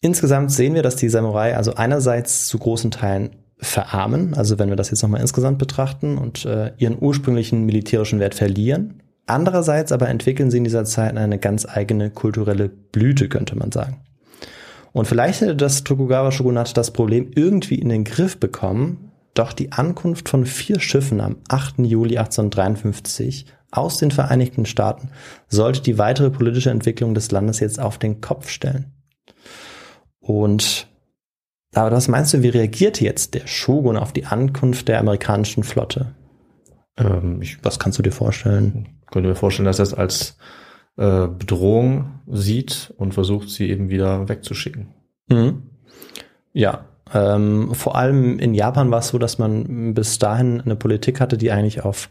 [0.00, 4.76] Insgesamt sehen wir, dass die Samurai also einerseits zu großen Teilen verarmen, also wenn wir
[4.76, 9.00] das jetzt nochmal insgesamt betrachten und äh, ihren ursprünglichen militärischen Wert verlieren.
[9.26, 14.02] Andererseits aber entwickeln sie in dieser Zeit eine ganz eigene kulturelle Blüte, könnte man sagen.
[14.94, 20.28] Und vielleicht hätte das Tokugawa-Shogunat das Problem irgendwie in den Griff bekommen, doch die Ankunft
[20.28, 21.80] von vier Schiffen am 8.
[21.80, 25.10] Juli 1853 aus den Vereinigten Staaten
[25.48, 28.92] sollte die weitere politische Entwicklung des Landes jetzt auf den Kopf stellen.
[30.20, 30.86] Und
[31.74, 36.14] aber was meinst du, wie reagierte jetzt der Shogun auf die Ankunft der amerikanischen Flotte?
[36.96, 39.00] Ähm, ich Was kannst du dir vorstellen?
[39.10, 40.36] könnte mir vorstellen, dass es als
[40.96, 44.88] äh, Bedrohung sieht und versucht, sie eben wieder wegzuschicken.
[45.28, 45.62] Mhm.
[46.52, 51.20] Ja, ähm, vor allem in Japan war es so, dass man bis dahin eine Politik
[51.20, 52.08] hatte, die eigentlich auf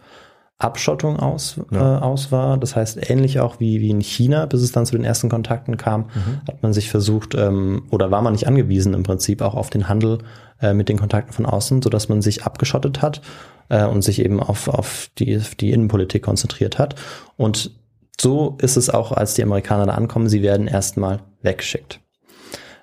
[0.60, 1.98] Abschottung aus, Ja.
[1.98, 2.58] äh, aus war.
[2.58, 5.78] Das heißt, ähnlich auch wie, wie in China, bis es dann zu den ersten Kontakten
[5.78, 6.06] kam,
[6.48, 9.90] hat man sich versucht, ähm, oder war man nicht angewiesen im Prinzip auch auf den
[9.90, 10.20] Handel
[10.62, 13.22] äh, mit den Kontakten von außen, so dass man sich abgeschottet hat
[13.70, 16.96] äh, und sich eben auf, auf die, die Innenpolitik konzentriert hat.
[17.36, 17.72] Und
[18.20, 22.00] so ist es auch, als die Amerikaner da ankommen, sie werden erstmal weggeschickt.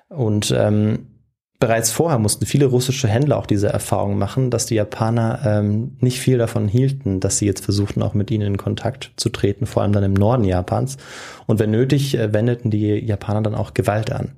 [0.09, 1.07] Und ähm,
[1.59, 6.19] bereits vorher mussten viele russische Händler auch diese Erfahrung machen, dass die Japaner ähm, nicht
[6.19, 9.83] viel davon hielten, dass sie jetzt versuchten, auch mit ihnen in Kontakt zu treten, vor
[9.83, 10.97] allem dann im Norden Japans.
[11.47, 14.33] Und wenn nötig, äh, wendeten die Japaner dann auch Gewalt an.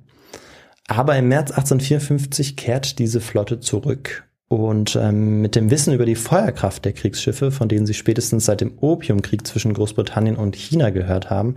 [0.86, 4.28] Aber im März 1854 kehrt diese Flotte zurück.
[4.48, 8.60] Und ähm, mit dem Wissen über die Feuerkraft der Kriegsschiffe, von denen sie spätestens seit
[8.60, 11.56] dem Opiumkrieg zwischen Großbritannien und China gehört haben,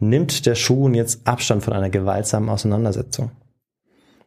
[0.00, 3.30] nimmt der Shogun jetzt Abstand von einer gewaltsamen Auseinandersetzung.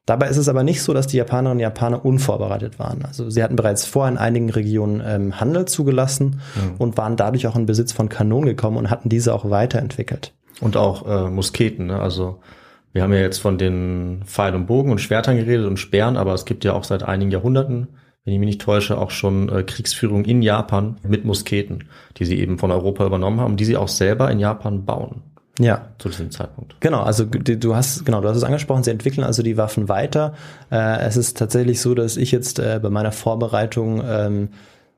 [0.06, 3.06] Dabei ist es aber nicht so, dass die Japanerinnen und Japaner unvorbereitet waren.
[3.06, 6.42] Also sie hatten bereits vorher in einigen Regionen ähm, Handel zugelassen
[6.80, 10.34] und waren dadurch auch in Besitz von Kanonen gekommen und hatten diese auch weiterentwickelt.
[10.62, 12.00] Und auch äh, Musketen, ne?
[12.00, 12.40] Also
[12.94, 16.34] wir haben ja jetzt von den Pfeil und Bogen und Schwertern geredet und Speeren, aber
[16.34, 17.88] es gibt ja auch seit einigen Jahrhunderten,
[18.26, 21.86] wenn ich mich nicht täusche, auch schon äh, Kriegsführung in Japan mit Musketen,
[22.18, 25.22] die sie eben von Europa übernommen haben, die sie auch selber in Japan bauen
[25.60, 26.76] Ja, zu diesem Zeitpunkt.
[26.80, 30.34] Genau, also du hast genau, du hast es angesprochen, sie entwickeln also die Waffen weiter.
[30.72, 34.50] Äh, es ist tatsächlich so, dass ich jetzt äh, bei meiner Vorbereitung ähm,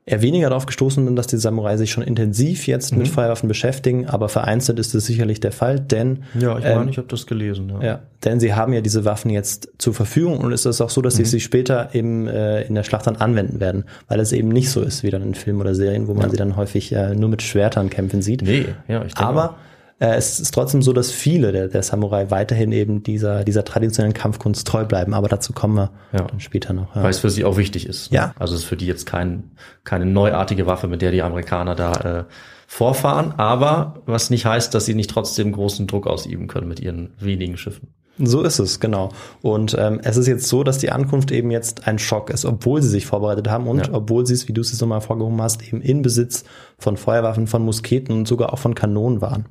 [0.04, 4.08] eher weniger darauf gestoßen bin, dass die Samurai sich schon intensiv jetzt mit Feuerwaffen beschäftigen,
[4.08, 7.26] aber vereinzelt ist es sicherlich der Fall, denn Ja, ich ähm, meine, ich habe das
[7.26, 7.68] gelesen.
[7.68, 7.82] Ja.
[7.82, 11.02] ja, denn sie haben ja diese Waffen jetzt zur Verfügung und es ist auch so,
[11.02, 14.48] dass sie sie später eben äh, in der Schlacht dann anwenden werden, weil es eben
[14.48, 17.14] nicht so ist wie dann in Filmen oder Serien, wo man sie dann häufig äh,
[17.14, 18.42] nur mit Schwertern kämpfen sieht.
[18.42, 19.56] Nee, ja, ich denke Aber
[19.98, 24.14] äh, es ist trotzdem so, dass viele der, der Samurai weiterhin eben dieser, dieser traditionellen
[24.14, 25.14] Kampfkunst treu bleiben.
[25.14, 26.24] Aber dazu kommen wir Ja.
[26.24, 26.94] dann später noch.
[26.96, 27.02] Ja.
[27.02, 28.10] weil es für sie auch wichtig ist.
[28.12, 28.16] ne?
[28.18, 28.34] Ja.
[28.38, 29.52] Also es ist für die jetzt kein,
[29.84, 32.24] keine neuartige Waffe, mit der die Amerikaner da äh,
[32.66, 37.10] vorfahren, aber was nicht heißt, dass sie nicht trotzdem großen Druck ausüben können mit ihren
[37.18, 37.88] wenigen Schiffen.
[38.18, 39.10] So ist es, genau.
[39.40, 42.82] Und ähm, es ist jetzt so, dass die Ankunft eben jetzt ein Schock ist, obwohl
[42.82, 43.92] sie sich vorbereitet haben und Ja.
[43.94, 46.44] obwohl sie es, wie du es jetzt nochmal vorgehoben hast, eben in Besitz
[46.78, 49.46] von Feuerwaffen, von Musketen und sogar auch von Kanonen waren.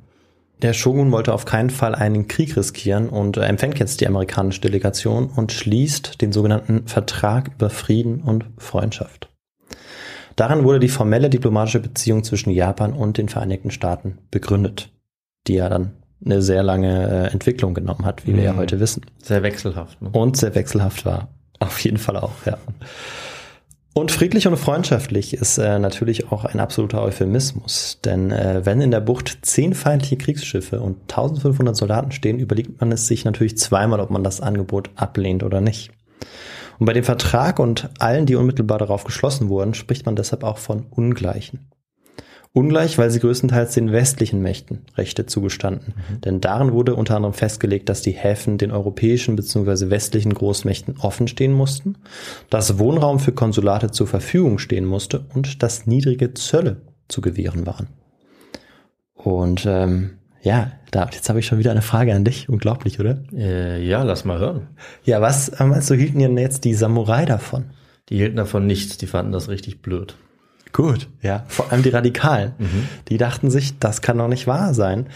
[0.61, 5.27] Der Shogun wollte auf keinen Fall einen Krieg riskieren und empfängt jetzt die amerikanische Delegation
[5.35, 9.29] und schließt den sogenannten Vertrag über Frieden und Freundschaft.
[10.35, 14.89] Darin wurde die formelle diplomatische Beziehung zwischen Japan und den Vereinigten Staaten begründet,
[15.47, 15.93] die ja dann
[16.23, 18.57] eine sehr lange äh, Entwicklung genommen hat, wie wir ja Mhm.
[18.57, 19.01] heute wissen.
[19.23, 19.99] Sehr wechselhaft.
[20.01, 20.09] Ne?
[20.11, 21.29] Und sehr wechselhaft war.
[21.59, 22.57] Auf jeden Fall auch, ja.
[23.93, 27.99] Und friedlich und freundschaftlich ist äh, natürlich auch ein absoluter Euphemismus.
[28.05, 32.93] Denn äh, wenn in der Bucht zehn feindliche Kriegsschiffe und 1500 Soldaten stehen, überlegt man
[32.93, 35.91] es sich natürlich zweimal, ob man das Angebot ablehnt oder nicht.
[36.79, 40.57] Und bei dem Vertrag und allen, die unmittelbar darauf geschlossen wurden, spricht man deshalb auch
[40.57, 41.71] von Ungleichen.
[42.53, 45.93] Ungleich, weil sie größtenteils den westlichen Mächten Rechte zugestanden.
[46.25, 49.89] Denn darin wurde unter anderem festgelegt, dass die Häfen den europäischen bzw.
[49.89, 51.95] westlichen Großmächten offen stehen mussten,
[52.49, 57.87] dass Wohnraum für Konsulate zur Verfügung stehen musste und dass niedrige Zölle zu gewähren waren.
[59.13, 62.49] Und ähm, ja, da, jetzt habe ich schon wieder eine Frage an dich.
[62.49, 63.23] Unglaublich, oder?
[63.33, 64.67] Äh, ja, lass mal hören.
[65.05, 67.65] Ja, was meinst du, hielten denn jetzt die Samurai davon?
[68.09, 70.17] Die hielten davon nichts, die fanden das richtig blöd.
[70.73, 71.43] Gut, ja.
[71.47, 72.53] Vor allem die Radikalen.
[72.57, 72.87] Mhm.
[73.09, 75.07] Die dachten sich, das kann doch nicht wahr sein.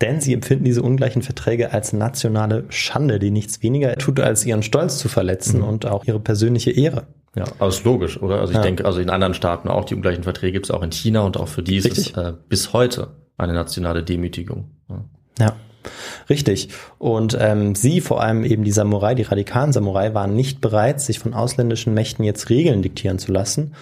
[0.00, 4.62] Denn sie empfinden diese ungleichen Verträge als nationale Schande, die nichts weniger tut, als ihren
[4.62, 5.68] Stolz zu verletzen Mhm.
[5.68, 7.06] und auch ihre persönliche Ehre.
[7.34, 8.40] Ja, ist logisch, oder?
[8.40, 8.62] Also ich Ja.
[8.62, 11.36] denke, also in anderen Staaten auch die ungleichen Verträge gibt es auch in China und
[11.38, 12.12] auch für die ist Richtig.
[12.14, 14.70] es äh, bis heute eine nationale Demütigung.
[14.90, 15.04] Ja.
[15.38, 15.56] Ja,
[16.28, 16.68] richtig.
[16.98, 21.18] Und ähm, sie, vor allem eben die Samurai, die radikalen Samurai, waren nicht bereit, sich
[21.18, 23.72] von ausländischen Mächten jetzt Regeln diktieren zu lassen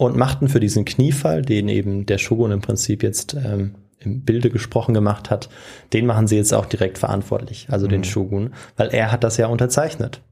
[0.00, 4.48] und machten für diesen Kniefall, den eben der Shogun im Prinzip jetzt ähm, im Bilde
[4.48, 5.50] gesprochen gemacht hat,
[5.92, 9.48] den machen sie jetzt auch direkt verantwortlich, also den Shogun, weil er hat das ja
[9.48, 10.22] unterzeichnet.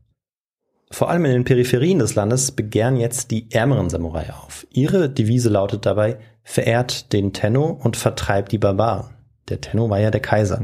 [0.90, 4.66] Vor allem in den Peripherien des Landes begehren jetzt die ärmeren Samurai auf.
[4.70, 9.11] Ihre Devise lautet dabei, verehrt den Tenno und vertreibt die Barbaren.
[9.50, 10.62] Der Tenno war ja der Kaiser.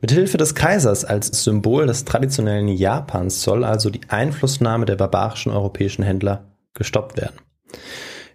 [0.00, 6.02] Mithilfe des Kaisers als Symbol des traditionellen Japans soll also die Einflussnahme der barbarischen europäischen
[6.02, 7.36] Händler gestoppt werden.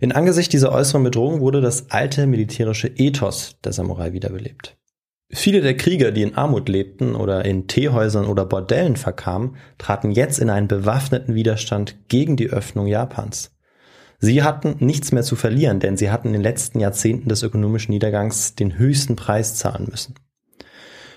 [0.01, 4.75] In Angesicht dieser äußeren Bedrohung wurde das alte militärische Ethos der Samurai wiederbelebt.
[5.29, 10.39] Viele der Krieger, die in Armut lebten oder in Teehäusern oder Bordellen verkamen, traten jetzt
[10.39, 13.55] in einen bewaffneten Widerstand gegen die Öffnung Japans.
[14.17, 17.93] Sie hatten nichts mehr zu verlieren, denn sie hatten in den letzten Jahrzehnten des ökonomischen
[17.93, 20.15] Niedergangs den höchsten Preis zahlen müssen.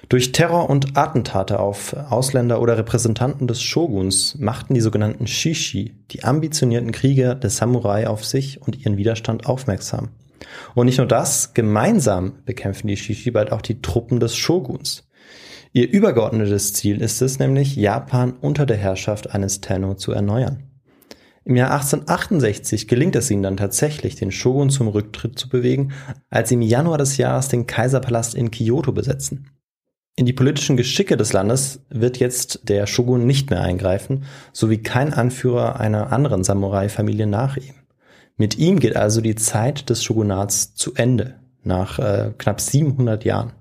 [0.08, 6.24] Durch Terror und Attentate auf Ausländer oder Repräsentanten des Shoguns machten die sogenannten Shishi, die
[6.24, 10.10] ambitionierten Krieger des Samurai, auf sich und ihren Widerstand aufmerksam.
[10.74, 15.08] Und nicht nur das, gemeinsam bekämpfen die Shishi bald auch die Truppen des Shoguns.
[15.72, 20.62] Ihr übergeordnetes Ziel ist es nämlich, Japan unter der Herrschaft eines Tenno zu erneuern.
[21.46, 25.92] Im Jahr 1868 gelingt es ihnen dann tatsächlich, den Shogun zum Rücktritt zu bewegen,
[26.30, 29.50] als sie im Januar des Jahres den Kaiserpalast in Kyoto besetzen.
[30.16, 35.12] In die politischen Geschicke des Landes wird jetzt der Shogun nicht mehr eingreifen, sowie kein
[35.12, 37.74] Anführer einer anderen Samurai-Familie nach ihm.
[38.36, 43.54] Mit ihm geht also die Zeit des Shogunats zu Ende, nach äh, knapp 700 Jahren.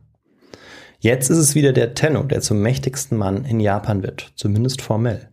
[1.00, 5.30] Jetzt ist es wieder der Tenno, der zum mächtigsten Mann in Japan wird, zumindest formell.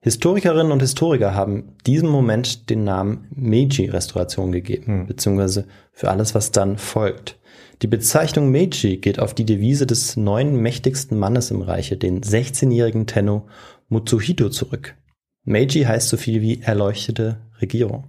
[0.00, 6.78] Historikerinnen und Historiker haben diesem Moment den Namen Meiji-Restauration gegeben, beziehungsweise für alles, was dann
[6.78, 7.38] folgt.
[7.82, 13.08] Die Bezeichnung Meiji geht auf die Devise des neuen mächtigsten Mannes im Reiche, den 16-jährigen
[13.08, 13.48] Tenno
[13.88, 14.94] Mutsuhito, zurück.
[15.42, 18.04] Meiji heißt so viel wie erleuchtete Regierung.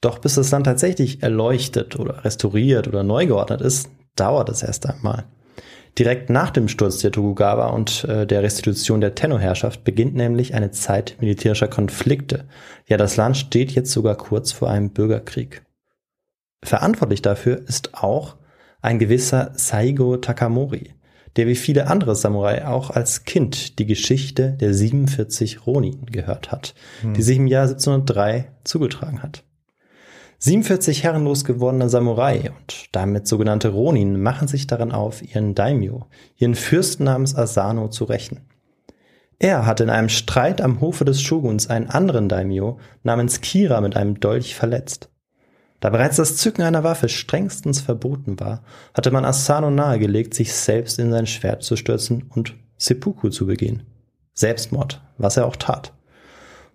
[0.00, 4.88] Doch bis das Land tatsächlich erleuchtet oder restauriert oder neu geordnet ist, dauert es erst
[4.88, 5.24] einmal.
[5.98, 10.70] Direkt nach dem Sturz der Tokugawa und äh, der Restitution der Tenno-Herrschaft beginnt nämlich eine
[10.70, 12.46] Zeit militärischer Konflikte.
[12.86, 15.64] Ja, das Land steht jetzt sogar kurz vor einem Bürgerkrieg.
[16.62, 18.36] Verantwortlich dafür ist auch
[18.80, 20.94] ein gewisser Saigo Takamori,
[21.36, 26.74] der wie viele andere Samurai auch als Kind die Geschichte der 47 Ronin gehört hat,
[27.16, 29.44] die sich im Jahr 1703 zugetragen hat.
[30.40, 36.54] 47 herrenlos gewordene Samurai und damit sogenannte Ronin machen sich daran auf, ihren Daimyo, ihren
[36.54, 38.40] Fürsten namens Asano, zu rächen.
[39.40, 43.96] Er hatte in einem Streit am Hofe des Shoguns einen anderen Daimyo namens Kira mit
[43.96, 45.10] einem Dolch verletzt.
[45.80, 48.62] Da bereits das Zücken einer Waffe strengstens verboten war,
[48.94, 53.84] hatte man Asano nahegelegt, sich selbst in sein Schwert zu stürzen und Seppuku zu begehen.
[54.34, 55.92] Selbstmord, was er auch tat.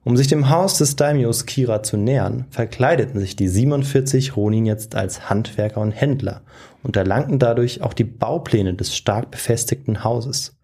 [0.05, 4.95] Um sich dem Haus des Daimyos Kira zu nähern, verkleideten sich die 47 Ronin jetzt
[4.95, 6.41] als Handwerker und Händler
[6.81, 10.57] und erlangten dadurch auch die Baupläne des stark befestigten Hauses.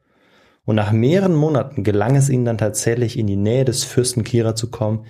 [0.65, 4.55] Und nach mehreren Monaten gelang es ihnen dann tatsächlich in die Nähe des Fürsten Kira
[4.55, 5.05] zu kommen,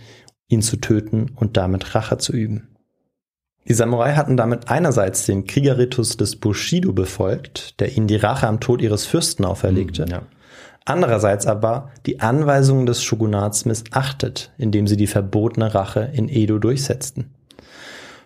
[0.48, 2.70] ihn zu töten und damit Rache zu üben.
[3.68, 8.60] Die Samurai hatten damit einerseits den Kriegerritus des Bushido befolgt, der ihnen die Rache am
[8.60, 10.06] Tod ihres Fürsten auferlegte.
[10.10, 10.24] Ja.
[10.86, 17.32] Andererseits aber die Anweisungen des Shogunats missachtet, indem sie die verbotene Rache in Edo durchsetzten.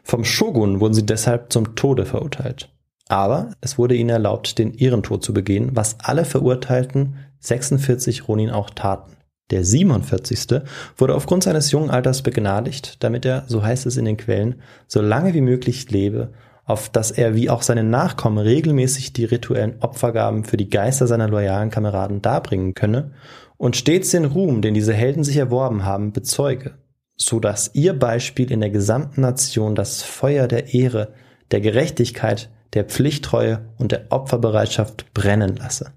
[0.03, 2.69] Vom Shogun wurden sie deshalb zum Tode verurteilt.
[3.09, 8.69] Aber es wurde ihnen erlaubt, den Ehrentod zu begehen, was alle verurteilten 46 Ronin auch
[8.69, 9.17] taten.
[9.51, 10.61] Der 47.
[10.97, 15.01] wurde aufgrund seines jungen Alters begnadigt, damit er, so heißt es in den Quellen, so
[15.01, 16.31] lange wie möglich lebe,
[16.65, 21.27] auf dass er wie auch seine Nachkommen regelmäßig die rituellen Opfergaben für die Geister seiner
[21.27, 23.11] loyalen Kameraden darbringen könne
[23.57, 26.75] und stets den Ruhm, den diese Helden sich erworben haben, bezeuge,
[27.15, 31.13] so dass ihr Beispiel in der gesamten Nation das Feuer der Ehre,
[31.51, 35.91] der Gerechtigkeit, der Pflichttreue und der Opferbereitschaft brennen lasse.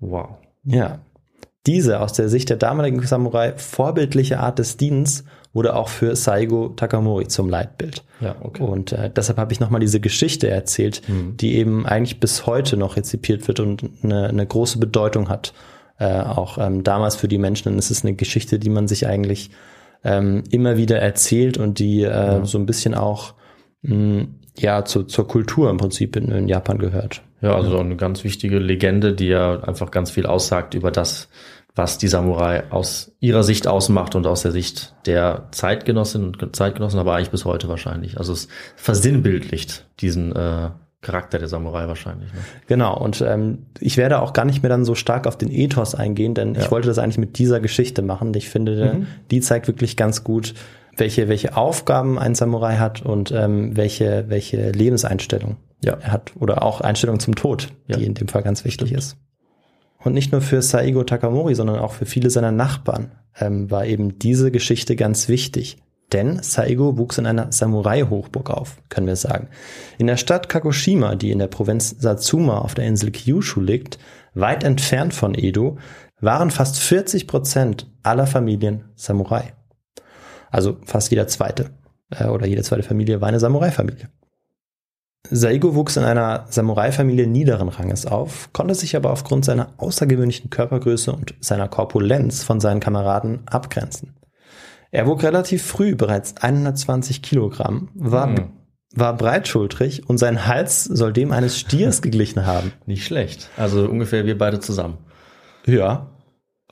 [0.00, 0.38] Wow.
[0.64, 1.00] Ja.
[1.66, 6.70] Diese aus der Sicht der damaligen Samurai vorbildliche Art des Dienens wurde auch für Saigo
[6.70, 8.04] Takamori zum Leitbild.
[8.20, 8.62] Ja, okay.
[8.62, 12.96] Und äh, deshalb habe ich nochmal diese Geschichte erzählt, die eben eigentlich bis heute noch
[12.96, 15.52] rezipiert wird und eine, eine große Bedeutung hat.
[15.98, 17.72] Äh, auch ähm, damals für die Menschen.
[17.72, 19.50] Und es ist eine Geschichte, die man sich eigentlich
[20.02, 23.34] ähm, immer wieder erzählt und die äh, so ein bisschen auch
[23.82, 24.28] mh,
[24.58, 27.22] ja zu, zur Kultur im Prinzip in, in Japan gehört.
[27.40, 31.28] Ja, also eine ganz wichtige Legende, die ja einfach ganz viel aussagt über das,
[31.74, 37.00] was die Samurai aus ihrer Sicht ausmacht und aus der Sicht der Zeitgenossinnen und Zeitgenossen,
[37.00, 38.18] aber eigentlich bis heute wahrscheinlich.
[38.18, 40.70] Also es versinnbildlicht diesen äh,
[41.00, 42.30] Charakter der Samurai wahrscheinlich.
[42.34, 42.40] Ne?
[42.66, 45.94] Genau, und ähm, ich werde auch gar nicht mehr dann so stark auf den Ethos
[45.94, 46.60] eingehen, denn ja.
[46.60, 48.34] ich wollte das eigentlich mit dieser Geschichte machen.
[48.34, 49.06] Ich finde, mhm.
[49.30, 50.54] die zeigt wirklich ganz gut,
[50.96, 55.94] welche, welche Aufgaben ein Samurai hat und ähm, welche, welche Lebenseinstellung ja.
[55.94, 56.32] er hat.
[56.38, 57.96] Oder auch Einstellung zum Tod, ja.
[57.96, 59.02] die in dem Fall ganz wichtig Stimmt.
[59.02, 59.16] ist.
[60.02, 64.18] Und nicht nur für Saigo Takamori, sondern auch für viele seiner Nachbarn ähm, war eben
[64.18, 65.76] diese Geschichte ganz wichtig.
[66.12, 69.48] Denn Saigo wuchs in einer Samurai-Hochburg auf, können wir sagen.
[69.98, 73.98] In der Stadt Kagoshima, die in der Provinz Satsuma auf der Insel Kyushu liegt,
[74.34, 75.78] weit entfernt von Edo,
[76.20, 79.52] waren fast 40 Prozent aller Familien Samurai.
[80.50, 81.70] Also fast jeder zweite
[82.10, 84.08] äh, oder jede zweite Familie war eine Samurai-Familie.
[85.28, 91.12] Saigo wuchs in einer Samurai-Familie niederen Ranges auf, konnte sich aber aufgrund seiner außergewöhnlichen Körpergröße
[91.12, 94.16] und seiner Korpulenz von seinen Kameraden abgrenzen.
[94.90, 98.52] Er wog relativ früh bereits 120 Kilogramm, war, hm.
[98.94, 102.72] war breitschultrig und sein Hals soll dem eines Stiers geglichen haben.
[102.86, 103.50] Nicht schlecht.
[103.56, 104.98] Also ungefähr wir beide zusammen.
[105.66, 106.10] Ja.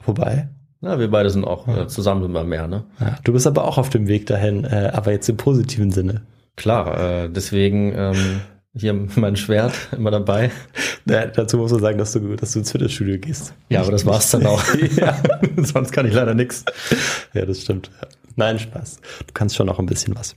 [0.05, 0.49] Wobei?
[0.81, 1.83] Na, wir beide sind auch ja.
[1.83, 2.85] äh, zusammen immer mehr, ne?
[3.01, 6.23] Ja, du bist aber auch auf dem Weg dahin, äh, aber jetzt im positiven Sinne.
[6.57, 8.41] Klar, äh, deswegen ähm,
[8.79, 10.51] hier mein Schwert immer dabei.
[11.07, 13.55] Ja, dazu muss man sagen, dass du, dass du ins Fitnessstudio gehst.
[13.69, 14.63] Ja, aber das war's dann auch.
[14.97, 15.17] ja,
[15.57, 16.65] sonst kann ich leider nichts.
[17.35, 17.91] Ja, das stimmt.
[18.37, 19.01] Nein, Spaß.
[19.27, 20.37] Du kannst schon noch ein bisschen was.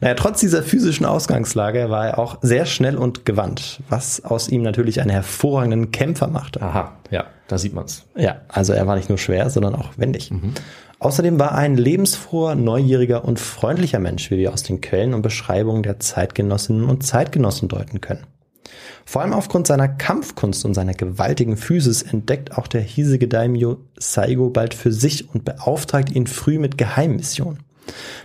[0.00, 4.62] Naja, trotz dieser physischen Ausgangslage war er auch sehr schnell und gewandt, was aus ihm
[4.62, 6.62] natürlich einen hervorragenden Kämpfer machte.
[6.62, 8.04] Aha, ja, da sieht man's.
[8.16, 10.30] Ja, also er war nicht nur schwer, sondern auch wendig.
[10.30, 10.54] Mhm.
[11.00, 15.22] Außerdem war er ein lebensfroher, neugieriger und freundlicher Mensch, wie wir aus den Quellen und
[15.22, 18.26] Beschreibungen der Zeitgenossinnen und Zeitgenossen deuten können.
[19.06, 24.50] Vor allem aufgrund seiner Kampfkunst und seiner gewaltigen Physis entdeckt auch der hiesige Daimyo Saigo
[24.50, 27.60] bald für sich und beauftragt ihn früh mit Geheimmissionen.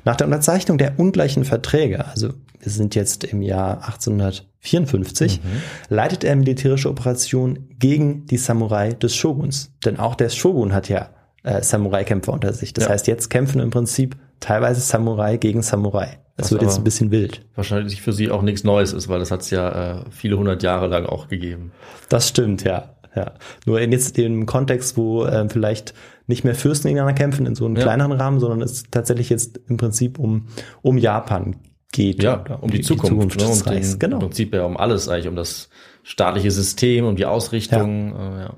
[0.03, 5.47] Nach der Unterzeichnung der ungleichen Verträge, also wir sind jetzt im Jahr 1854, mhm.
[5.88, 9.71] leitet er militärische Operationen gegen die Samurai des Shoguns.
[9.86, 11.09] Denn auch der Shogun hat ja
[11.46, 12.74] äh, Samurai-Kämpfer unter sich.
[12.74, 12.89] Das ja.
[12.91, 16.20] heißt, jetzt kämpfen im Prinzip teilweise Samurai gegen Samurai.
[16.38, 17.46] Das Was wird jetzt ein bisschen wild.
[17.56, 20.64] Wahrscheinlich für sie auch nichts Neues ist, weil das hat es ja äh, viele hundert
[20.64, 21.72] Jahre lang auch gegeben.
[22.10, 22.96] Das stimmt, ja.
[23.16, 23.32] Ja.
[23.66, 25.93] Nur in jetzt im Kontext, wo äh, vielleicht
[26.28, 27.84] nicht mehr Fürsten gegeneinander kämpfen in so einem ja.
[27.84, 30.48] kleineren Rahmen, sondern es tatsächlich jetzt im Prinzip um,
[30.82, 31.56] um Japan
[31.93, 32.22] geht.
[32.22, 34.16] Ja, um, die, die Zukunft, die Zukunft ne, des um Genau.
[34.18, 35.70] Im Prinzip ja um alles eigentlich, um das
[36.04, 38.14] staatliche System, um die Ausrichtung.
[38.14, 38.38] Ja.
[38.38, 38.54] Äh, ja.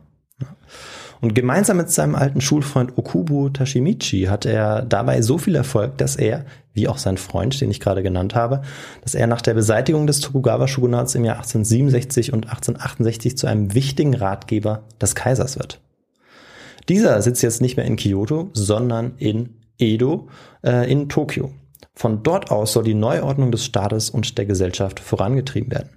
[1.22, 6.16] Und gemeinsam mit seinem alten Schulfreund Okubo Tashimichi hatte er dabei so viel Erfolg, dass
[6.16, 8.62] er, wie auch sein Freund, den ich gerade genannt habe,
[9.02, 14.14] dass er nach der Beseitigung des Tokugawa-Shogunats im Jahr 1867 und 1868 zu einem wichtigen
[14.14, 15.80] Ratgeber des Kaisers wird.
[16.88, 20.30] Dieser sitzt jetzt nicht mehr in Kyoto, sondern in Edo
[20.64, 21.52] äh, in Tokio.
[21.96, 25.90] Von dort aus soll die Neuordnung des Staates und der Gesellschaft vorangetrieben werden.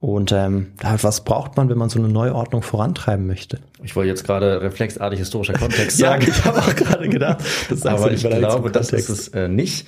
[0.00, 3.60] Und ähm, was braucht man, wenn man so eine Neuordnung vorantreiben möchte?
[3.82, 6.22] Ich wollte jetzt gerade reflexartig historischer Kontext sagen.
[6.22, 7.44] ja, ich habe auch gerade gedacht.
[7.68, 9.86] Das Aber ich glaube, das ist es äh, nicht.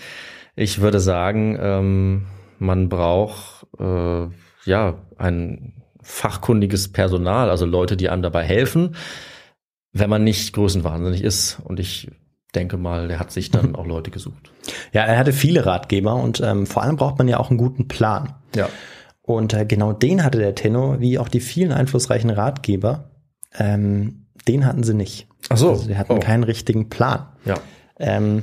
[0.54, 2.26] Ich würde sagen, ähm,
[2.58, 4.26] man braucht äh,
[4.66, 8.96] ja ein fachkundiges Personal, also Leute, die einem dabei helfen,
[9.92, 11.58] wenn man nicht größenwahnsinnig ist.
[11.64, 12.10] Und ich
[12.54, 14.52] denke mal, der hat sich dann auch Leute gesucht.
[14.92, 17.88] Ja, er hatte viele Ratgeber und ähm, vor allem braucht man ja auch einen guten
[17.88, 18.34] Plan.
[18.54, 18.68] Ja.
[19.22, 23.10] Und äh, genau den hatte der Tenno, wie auch die vielen einflussreichen Ratgeber,
[23.58, 25.28] ähm, den hatten sie nicht.
[25.48, 25.70] Ach so.
[25.70, 26.18] Also sie hatten oh.
[26.20, 27.26] keinen richtigen Plan.
[27.44, 27.58] Ja.
[27.98, 28.42] Ähm,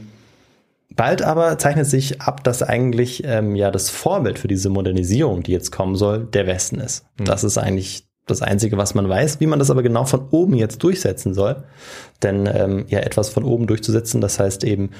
[0.95, 5.51] bald aber zeichnet sich ab, dass eigentlich ähm, ja das Vorbild für diese Modernisierung, die
[5.51, 7.05] jetzt kommen soll, der Westen ist.
[7.17, 7.25] Mhm.
[7.25, 9.39] Das ist eigentlich das Einzige, was man weiß.
[9.39, 11.63] Wie man das aber genau von oben jetzt durchsetzen soll.
[12.23, 14.91] Denn ähm, ja, etwas von oben durchzusetzen, das heißt eben,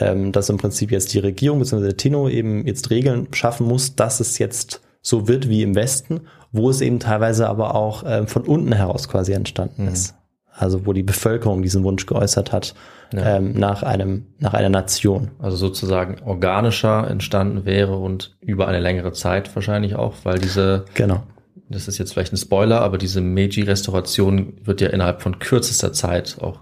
[0.00, 1.82] ähm, dass im Prinzip jetzt die Regierung bzw.
[1.82, 6.22] der Tino eben jetzt Regeln schaffen muss, dass es jetzt so wird wie im Westen,
[6.50, 9.92] wo es eben teilweise aber auch äh, von unten heraus quasi entstanden mhm.
[9.92, 10.14] ist.
[10.50, 12.74] Also wo die Bevölkerung diesen Wunsch geäußert hat
[13.12, 13.36] ja.
[13.36, 15.32] ähm, nach einem nach einer Nation.
[15.38, 21.22] Also sozusagen organischer entstanden wäre und über eine längere Zeit wahrscheinlich auch, weil diese genau
[21.68, 26.38] das ist jetzt vielleicht ein Spoiler, aber diese Meiji-Restauration wird ja innerhalb von kürzester Zeit
[26.40, 26.60] auch,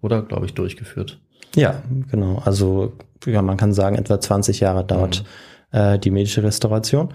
[0.00, 1.20] oder glaube ich, durchgeführt.
[1.54, 2.42] Ja, genau.
[2.44, 2.92] Also
[3.26, 5.24] ja, man kann sagen, etwa 20 Jahre dauert
[5.72, 5.78] mhm.
[5.78, 7.12] äh, die Meiji-Restauration.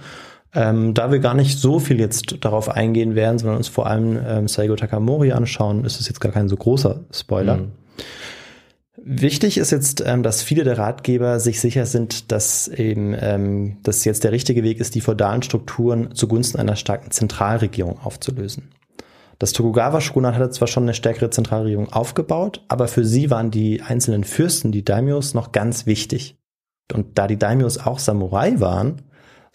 [0.54, 4.18] Ähm, da wir gar nicht so viel jetzt darauf eingehen werden, sondern uns vor allem
[4.26, 7.58] ähm, Saigo Takamori anschauen, ist es jetzt gar kein so großer Spoiler.
[7.58, 7.72] Mhm.
[9.10, 14.04] Wichtig ist jetzt, ähm, dass viele der Ratgeber sich sicher sind, dass eben ähm, das
[14.06, 18.70] jetzt der richtige Weg ist, die feudalen Strukturen zugunsten einer starken Zentralregierung aufzulösen.
[19.40, 24.24] Das Tokugawa-Shogunat hatte zwar schon eine stärkere Zentralregierung aufgebaut, aber für sie waren die einzelnen
[24.24, 26.36] Fürsten, die Daimyos, noch ganz wichtig.
[26.92, 29.04] Und da die Daimyos auch Samurai waren,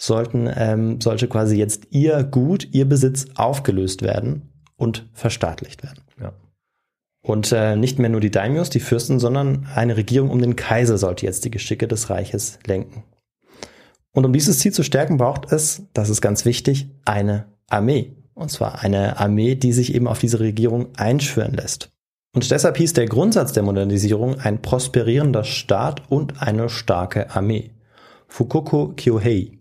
[0.02, 6.02] sollten, ähm, sollte quasi jetzt ihr Gut, ihr Besitz aufgelöst werden und verstaatlicht werden.
[6.20, 6.32] Ja.
[7.24, 10.98] Und äh, nicht mehr nur die Daimyos, die Fürsten, sondern eine Regierung um den Kaiser
[10.98, 13.04] sollte jetzt die Geschicke des Reiches lenken.
[14.12, 18.16] Und um dieses Ziel zu stärken, braucht es, das ist ganz wichtig, eine Armee.
[18.34, 21.90] Und zwar eine Armee, die sich eben auf diese Regierung einschwören lässt.
[22.34, 27.70] Und deshalb hieß der Grundsatz der Modernisierung ein prosperierender Staat und eine starke Armee.
[28.26, 29.58] Fukuko Kyohei.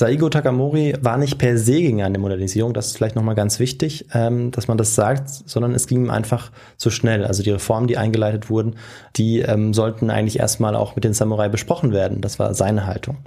[0.00, 4.06] Saigo Takamori war nicht per se gegen eine Modernisierung, das ist vielleicht nochmal ganz wichtig,
[4.14, 7.26] ähm, dass man das sagt, sondern es ging ihm einfach zu schnell.
[7.26, 8.76] Also die Reformen, die eingeleitet wurden,
[9.16, 12.22] die ähm, sollten eigentlich erstmal auch mit den Samurai besprochen werden.
[12.22, 13.18] Das war seine Haltung.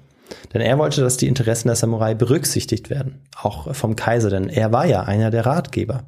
[0.51, 4.74] Denn er wollte, dass die Interessen der Samurai berücksichtigt werden, auch vom Kaiser, denn er
[4.74, 6.05] war ja einer der Ratgeber.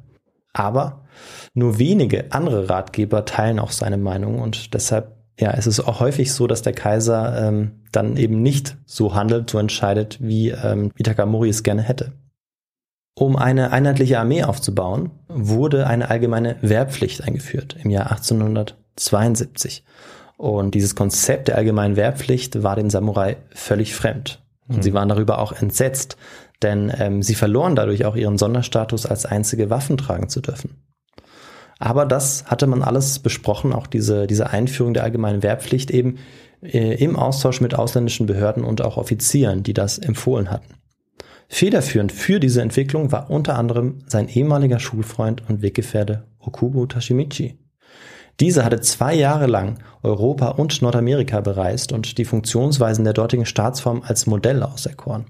[0.52, 1.04] Aber
[1.54, 6.32] nur wenige andere Ratgeber teilen auch seine Meinung und deshalb ja, es ist auch häufig
[6.32, 11.50] so, dass der Kaiser ähm, dann eben nicht so handelt, so entscheidet, wie ähm, Itakamori
[11.50, 12.12] es gerne hätte.
[13.18, 19.84] Um eine einheitliche Armee aufzubauen, wurde eine allgemeine Wehrpflicht eingeführt im Jahr 1872.
[20.36, 24.42] Und dieses Konzept der allgemeinen Wehrpflicht war den Samurai völlig fremd.
[24.68, 24.82] Und mhm.
[24.82, 26.16] sie waren darüber auch entsetzt,
[26.62, 30.76] denn ähm, sie verloren dadurch auch ihren Sonderstatus als einzige Waffen tragen zu dürfen.
[31.78, 36.16] Aber das hatte man alles besprochen, auch diese, diese Einführung der allgemeinen Wehrpflicht eben
[36.62, 40.74] äh, im Austausch mit ausländischen Behörden und auch Offizieren, die das empfohlen hatten.
[41.48, 47.58] Federführend für diese Entwicklung war unter anderem sein ehemaliger Schulfreund und Weggefährte Okubo Tashimichi.
[48.40, 54.02] Dieser hatte zwei Jahre lang Europa und Nordamerika bereist und die Funktionsweisen der dortigen Staatsform
[54.04, 55.26] als Modell auserkoren.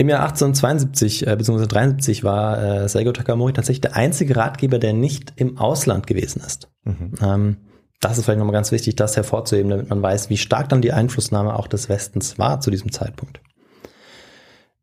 [0.00, 1.66] Im Jahr 1872 äh, bzw.
[1.66, 6.70] 73 war äh, Seigo Takamori tatsächlich der einzige Ratgeber, der nicht im Ausland gewesen ist.
[6.84, 7.14] Mhm.
[7.20, 7.56] Ähm,
[8.00, 10.92] das ist vielleicht nochmal ganz wichtig, das hervorzuheben, damit man weiß, wie stark dann die
[10.92, 13.40] Einflussnahme auch des Westens war zu diesem Zeitpunkt.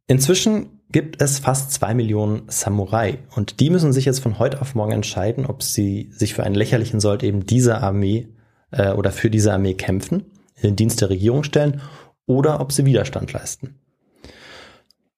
[0.06, 4.76] Inzwischen gibt es fast zwei Millionen Samurai und die müssen sich jetzt von heute auf
[4.76, 8.28] morgen entscheiden, ob sie sich für einen lächerlichen Sold eben dieser Armee
[8.72, 10.26] äh, oder für diese Armee kämpfen,
[10.58, 11.80] in den Dienst der Regierung stellen
[12.26, 13.80] oder ob sie Widerstand leisten.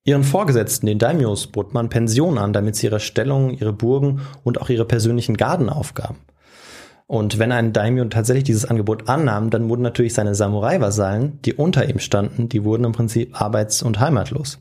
[0.07, 4.61] Ihren Vorgesetzten, den Daimyos, bot man Pension an, damit sie ihre Stellung, ihre Burgen und
[4.61, 6.19] auch ihre persönlichen Garden aufgaben.
[7.07, 11.89] Und wenn ein Daimyo tatsächlich dieses Angebot annahm, dann wurden natürlich seine Samurai-Vasallen, die unter
[11.89, 14.59] ihm standen, die wurden im Prinzip arbeits- und heimatlos.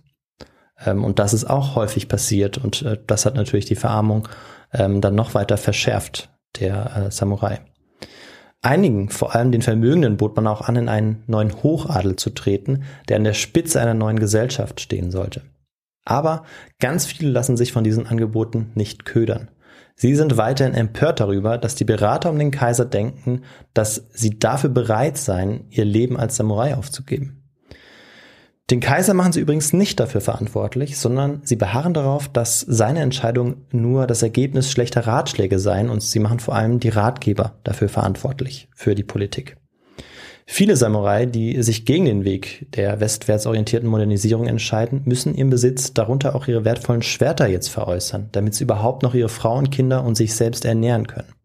[0.84, 4.26] Ähm, und das ist auch häufig passiert und äh, das hat natürlich die Verarmung
[4.72, 6.28] ähm, dann noch weiter verschärft,
[6.58, 7.60] der äh, Samurai.
[8.66, 12.82] Einigen, vor allem den Vermögenden, bot man auch an, in einen neuen Hochadel zu treten,
[13.08, 15.42] der an der Spitze einer neuen Gesellschaft stehen sollte.
[16.04, 16.42] Aber
[16.80, 19.52] ganz viele lassen sich von diesen Angeboten nicht ködern.
[19.94, 23.42] Sie sind weiterhin empört darüber, dass die Berater um den Kaiser denken,
[23.72, 27.45] dass sie dafür bereit seien, ihr Leben als Samurai aufzugeben.
[28.68, 33.64] Den Kaiser machen sie übrigens nicht dafür verantwortlich, sondern sie beharren darauf, dass seine Entscheidungen
[33.70, 38.68] nur das Ergebnis schlechter Ratschläge seien und sie machen vor allem die Ratgeber dafür verantwortlich,
[38.74, 39.56] für die Politik.
[40.48, 45.92] Viele Samurai, die sich gegen den Weg der westwärts orientierten Modernisierung entscheiden, müssen ihren Besitz,
[45.92, 50.16] darunter auch ihre wertvollen Schwerter jetzt veräußern, damit sie überhaupt noch ihre Frauen, Kinder und
[50.16, 51.35] sich selbst ernähren können.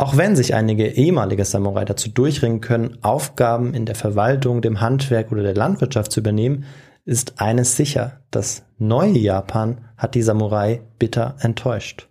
[0.00, 5.30] Auch wenn sich einige ehemalige Samurai dazu durchringen können, Aufgaben in der Verwaltung, dem Handwerk
[5.30, 6.64] oder der Landwirtschaft zu übernehmen,
[7.04, 12.08] ist eines sicher, das neue Japan hat die Samurai bitter enttäuscht.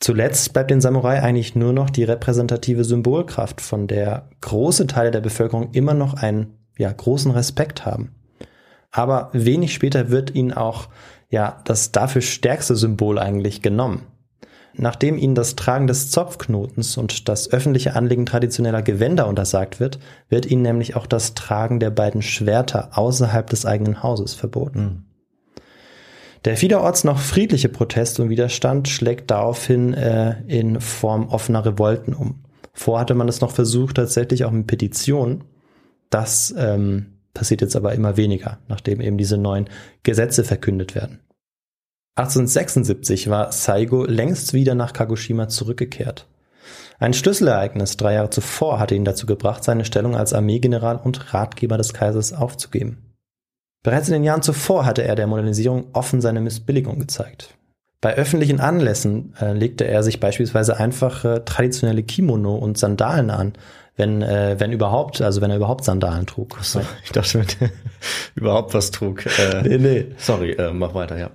[0.00, 5.20] Zuletzt bleibt den Samurai eigentlich nur noch die repräsentative Symbolkraft, von der große Teile der
[5.20, 8.14] Bevölkerung immer noch einen ja, großen Respekt haben.
[8.90, 10.88] Aber wenig später wird ihnen auch
[11.28, 14.06] ja das dafür stärkste Symbol eigentlich genommen.
[14.80, 19.98] Nachdem ihnen das Tragen des Zopfknotens und das öffentliche Anlegen traditioneller Gewänder untersagt wird,
[20.28, 25.04] wird ihnen nämlich auch das Tragen der beiden Schwerter außerhalb des eigenen Hauses verboten.
[26.44, 32.44] Der vielerorts noch friedliche Protest und Widerstand schlägt daraufhin äh, in Form offener Revolten um.
[32.72, 35.42] Vor hatte man es noch versucht, tatsächlich auch mit Petitionen.
[36.10, 39.68] Das ähm, passiert jetzt aber immer weniger, nachdem eben diese neuen
[40.04, 41.18] Gesetze verkündet werden.
[42.18, 46.26] 1876 war Saigo längst wieder nach Kagoshima zurückgekehrt.
[46.98, 51.78] Ein Schlüsselereignis drei Jahre zuvor hatte ihn dazu gebracht, seine Stellung als Armeegeneral und Ratgeber
[51.78, 53.14] des Kaisers aufzugeben.
[53.84, 57.54] Bereits in den Jahren zuvor hatte er der Modernisierung offen seine Missbilligung gezeigt.
[58.00, 63.52] Bei öffentlichen Anlässen äh, legte er sich beispielsweise einfach äh, traditionelle Kimono und Sandalen an,
[63.96, 66.58] wenn, äh, wenn überhaupt, also wenn er überhaupt Sandalen trug.
[66.62, 67.70] So, ich dachte, wenn
[68.34, 69.24] überhaupt was trug.
[69.38, 70.06] Äh, Nee, nee.
[70.16, 71.30] Sorry, äh, mach weiter, ja.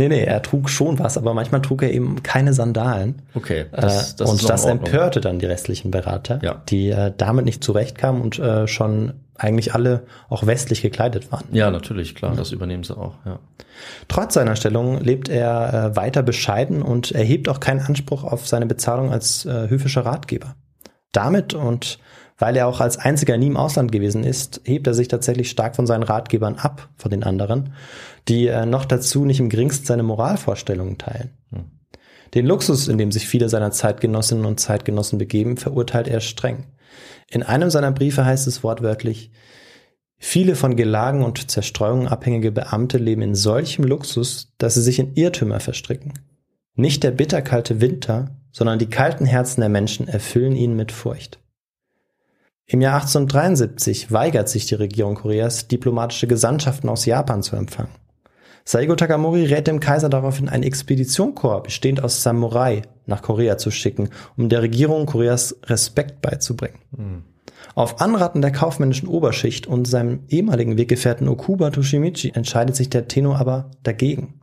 [0.00, 3.20] Nee, nee, er trug schon was, aber manchmal trug er eben keine Sandalen.
[3.34, 6.62] Okay, Das, das, das und ist noch das empörte dann die restlichen Berater, Ja.
[6.70, 11.44] die äh, damit nicht zurechtkamen und äh, schon eigentlich alle auch westlich gekleidet waren.
[11.52, 13.40] Ja, natürlich, klar, das übernehmen sie auch, ja.
[14.08, 18.64] Trotz seiner Stellung lebt er äh, weiter bescheiden und erhebt auch keinen Anspruch auf seine
[18.64, 20.54] Bezahlung als äh, höfischer Ratgeber.
[21.12, 21.98] Damit und
[22.38, 25.76] weil er auch als einziger nie im Ausland gewesen ist, hebt er sich tatsächlich stark
[25.76, 27.74] von seinen Ratgebern ab, von den anderen,
[28.28, 31.30] die äh, noch dazu nicht im geringsten seine Moralvorstellungen teilen.
[32.34, 36.66] Den Luxus, in dem sich viele seiner Zeitgenossinnen und Zeitgenossen begeben, verurteilt er streng.
[37.28, 39.30] In einem seiner Briefe heißt es wortwörtlich,
[40.22, 45.14] Viele von Gelagen und Zerstreuungen abhängige Beamte leben in solchem Luxus, dass sie sich in
[45.14, 46.12] Irrtümer verstricken.
[46.74, 51.40] Nicht der bitterkalte Winter, sondern die kalten Herzen der Menschen erfüllen ihn mit Furcht.
[52.66, 57.90] Im Jahr 1873 weigert sich die Regierung Koreas, diplomatische Gesandtschaften aus Japan zu empfangen.
[58.64, 64.10] Saigo Takamori rät dem Kaiser daraufhin, einen Expeditionskorps bestehend aus Samurai nach Korea zu schicken,
[64.36, 66.78] um der Regierung Koreas Respekt beizubringen.
[67.74, 73.34] Auf Anraten der kaufmännischen Oberschicht und seinem ehemaligen Weggefährten Okuba Toshimichi entscheidet sich der Tenno
[73.34, 74.40] aber dagegen.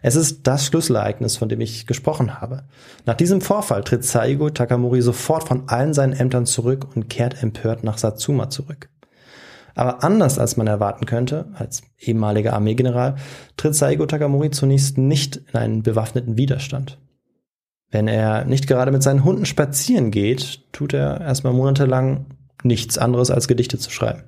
[0.00, 2.64] Es ist das Schlüsselereignis, von dem ich gesprochen habe.
[3.04, 7.82] Nach diesem Vorfall tritt Saigo Takamori sofort von allen seinen Ämtern zurück und kehrt empört
[7.84, 8.88] nach Satsuma zurück.
[9.78, 13.14] Aber anders als man erwarten könnte, als ehemaliger Armeegeneral,
[13.56, 16.98] tritt Saigo Takamori zunächst nicht in einen bewaffneten Widerstand.
[17.88, 22.26] Wenn er nicht gerade mit seinen Hunden spazieren geht, tut er erstmal monatelang
[22.64, 24.24] nichts anderes als Gedichte zu schreiben.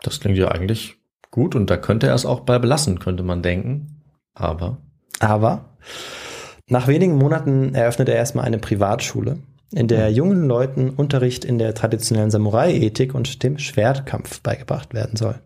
[0.00, 0.96] Das klingt ja eigentlich
[1.30, 4.02] gut und da könnte er es auch bei belassen, könnte man denken.
[4.32, 4.78] Aber
[5.20, 5.76] Aber
[6.70, 9.40] nach wenigen Monaten eröffnet er erstmal eine Privatschule,
[9.72, 15.40] in der jungen Leuten Unterricht in der traditionellen Samurai-Ethik und dem Schwertkampf beigebracht werden soll.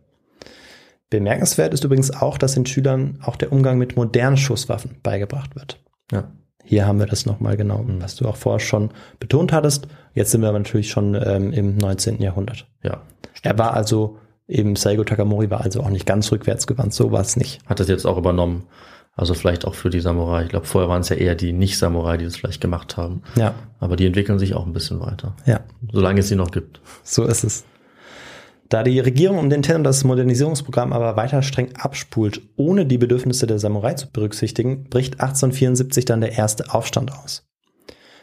[1.09, 5.81] Bemerkenswert ist übrigens auch, dass den Schülern auch der Umgang mit modernen Schusswaffen beigebracht wird.
[6.13, 6.31] ja,
[6.63, 9.89] Hier haben wir das nochmal genau, was du auch vorher schon betont hattest.
[10.15, 12.23] Jetzt sind wir aber natürlich schon ähm, im 19.
[12.23, 12.67] Jahrhundert.
[12.83, 13.03] ja.
[13.43, 14.19] Er war also,
[14.49, 17.61] eben Saigo Takamori war also auch nicht ganz rückwärtsgewandt, so war es nicht.
[17.67, 18.67] Hat das jetzt auch übernommen.
[19.17, 20.45] Also vielleicht auch für die Samurai.
[20.45, 23.23] Ich glaube, vorher waren es ja eher die Nicht-Samurai, die das vielleicht gemacht haben.
[23.37, 25.35] Ja, Aber die entwickeln sich auch ein bisschen weiter.
[25.47, 25.61] ja.
[25.93, 26.81] Solange es sie noch gibt.
[27.03, 27.65] So ist es.
[28.69, 33.49] Da die Regierung um den Tenno das Modernisierungsprogramm aber weiter streng abspult, ohne die Bedürfnisse
[33.49, 37.49] der Samurai zu berücksichtigen, bricht 1874 dann der erste Aufstand aus.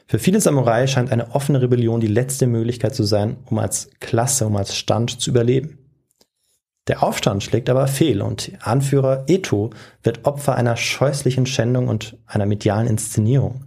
[0.08, 4.48] Für viele Samurai scheint eine offene Rebellion die letzte Möglichkeit zu sein, um als Klasse,
[4.48, 5.77] um als Stand zu überleben.
[6.88, 9.72] Der Aufstand schlägt aber fehl und Anführer Eto
[10.04, 13.66] wird Opfer einer scheußlichen Schändung und einer medialen Inszenierung.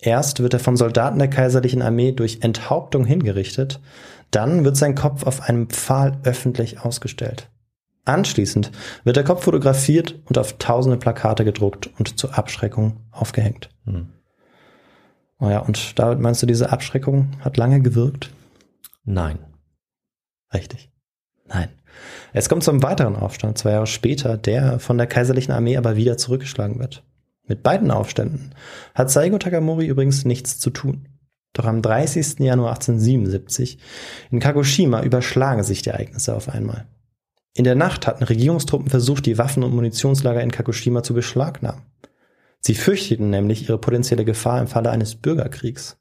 [0.00, 3.80] Erst wird er von Soldaten der kaiserlichen Armee durch Enthauptung hingerichtet,
[4.30, 7.48] dann wird sein Kopf auf einem Pfahl öffentlich ausgestellt.
[8.04, 8.70] Anschließend
[9.04, 13.70] wird der Kopf fotografiert und auf tausende Plakate gedruckt und zur Abschreckung aufgehängt.
[13.84, 14.08] Hm.
[15.40, 18.30] Oh ja, und David, meinst du, diese Abschreckung hat lange gewirkt?
[19.04, 19.38] Nein.
[20.52, 20.90] Richtig.
[21.46, 21.68] Nein.
[22.32, 26.16] Es kommt zum weiteren Aufstand zwei Jahre später, der von der kaiserlichen Armee aber wieder
[26.16, 27.04] zurückgeschlagen wird.
[27.46, 28.54] Mit beiden Aufständen
[28.94, 31.08] hat Saigo Takamori übrigens nichts zu tun.
[31.54, 32.40] Doch am 30.
[32.40, 33.78] Januar 1877
[34.30, 36.86] in Kagoshima überschlagen sich die Ereignisse auf einmal.
[37.54, 41.82] In der Nacht hatten Regierungstruppen versucht, die Waffen- und Munitionslager in Kagoshima zu beschlagnahmen.
[42.60, 45.96] Sie fürchteten nämlich ihre potenzielle Gefahr im Falle eines Bürgerkriegs.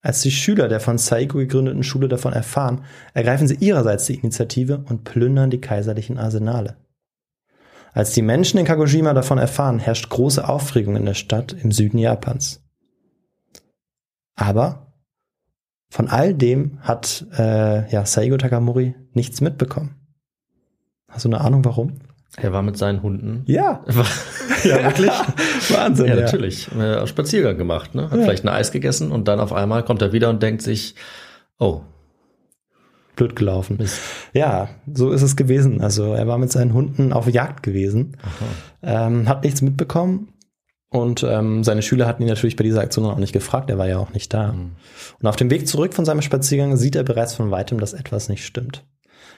[0.00, 2.84] Als die Schüler der von Saigo gegründeten Schule davon erfahren,
[3.14, 6.76] ergreifen sie ihrerseits die Initiative und plündern die kaiserlichen Arsenale.
[7.92, 11.98] Als die Menschen in Kagoshima davon erfahren, herrscht große Aufregung in der Stadt im Süden
[11.98, 12.62] Japans.
[14.36, 14.92] Aber
[15.90, 19.96] von all dem hat äh, ja, Saigo Takamori nichts mitbekommen.
[21.08, 21.98] Hast du eine Ahnung, warum?
[22.36, 23.42] Er war mit seinen Hunden.
[23.46, 23.84] Ja,
[24.64, 25.10] ja, wirklich?
[25.70, 26.06] Wahnsinn.
[26.06, 26.70] Ja, natürlich.
[26.76, 28.10] Äh, Spaziergang gemacht, ne?
[28.10, 28.24] Hat Ja.
[28.24, 30.94] vielleicht ein Eis gegessen und dann auf einmal kommt er wieder und denkt sich,
[31.58, 31.80] oh,
[33.16, 33.78] Blöd gelaufen.
[33.80, 33.98] Mist.
[34.32, 35.80] Ja, so ist es gewesen.
[35.80, 38.16] Also er war mit seinen Hunden auf Jagd gewesen,
[38.80, 40.28] ähm, hat nichts mitbekommen
[40.90, 43.70] und ähm, seine Schüler hatten ihn natürlich bei dieser Aktion auch nicht gefragt.
[43.70, 44.50] Er war ja auch nicht da.
[44.50, 48.28] Und auf dem Weg zurück von seinem Spaziergang sieht er bereits von weitem, dass etwas
[48.28, 48.84] nicht stimmt.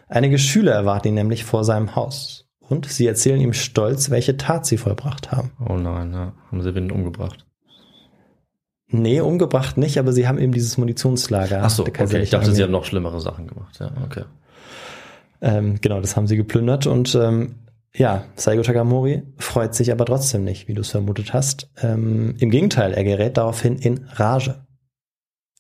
[0.08, 4.64] Einige Schüler erwarten ihn nämlich vor seinem Haus und sie erzählen ihm stolz, welche Tat
[4.66, 5.50] sie vollbracht haben.
[5.68, 6.32] oh nein, ja.
[6.50, 7.44] haben sie ihn umgebracht.
[8.92, 11.60] Nee, umgebracht nicht, aber sie haben eben dieses Munitionslager.
[11.62, 12.22] Ach so, okay.
[12.22, 13.78] Ich dachte, sie haben noch schlimmere Sachen gemacht.
[13.78, 14.24] Ja, okay.
[15.40, 17.54] Ähm, genau, das haben sie geplündert und ähm,
[17.94, 21.70] Ja, Saigo Takamori freut sich aber trotzdem nicht, wie du es vermutet hast.
[21.80, 24.66] Ähm, Im Gegenteil, er gerät daraufhin in Rage.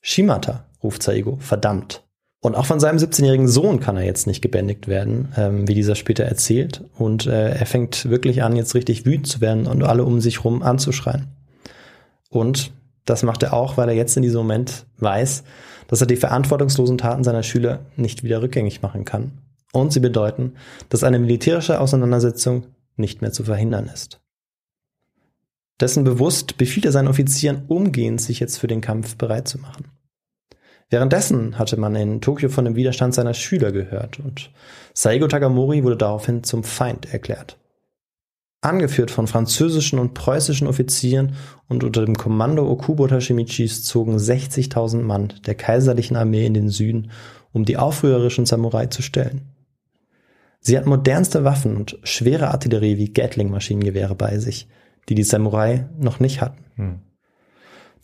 [0.02, 2.04] Shimata, ruft Saigo, verdammt.
[2.42, 5.94] Und auch von seinem 17-jährigen Sohn kann er jetzt nicht gebändigt werden, ähm, wie dieser
[5.94, 6.82] später erzählt.
[6.96, 10.42] Und äh, er fängt wirklich an, jetzt richtig wütend zu werden und alle um sich
[10.42, 11.28] rum anzuschreien.
[12.30, 12.72] Und
[13.04, 15.44] das macht er auch, weil er jetzt in diesem Moment weiß,
[15.88, 19.32] dass er die verantwortungslosen Taten seiner Schüler nicht wieder rückgängig machen kann.
[19.72, 20.54] Und sie bedeuten,
[20.88, 22.64] dass eine militärische Auseinandersetzung
[22.96, 24.20] nicht mehr zu verhindern ist.
[25.80, 29.86] Dessen bewusst befiehlt er seinen Offizieren umgehend, sich jetzt für den Kampf bereit zu machen.
[30.90, 34.50] Währenddessen hatte man in Tokio von dem Widerstand seiner Schüler gehört und
[34.92, 37.56] Saigo Takamori wurde daraufhin zum Feind erklärt.
[38.60, 41.36] Angeführt von französischen und preußischen Offizieren
[41.68, 47.10] und unter dem Kommando Okubo Tashimichis zogen 60.000 Mann der kaiserlichen Armee in den Süden,
[47.52, 49.42] um die aufrührerischen Samurai zu stellen.
[50.60, 54.68] Sie hatten modernste Waffen und schwere Artillerie wie Gatling-Maschinengewehre bei sich,
[55.08, 56.64] die die Samurai noch nicht hatten.
[56.74, 57.00] Hm.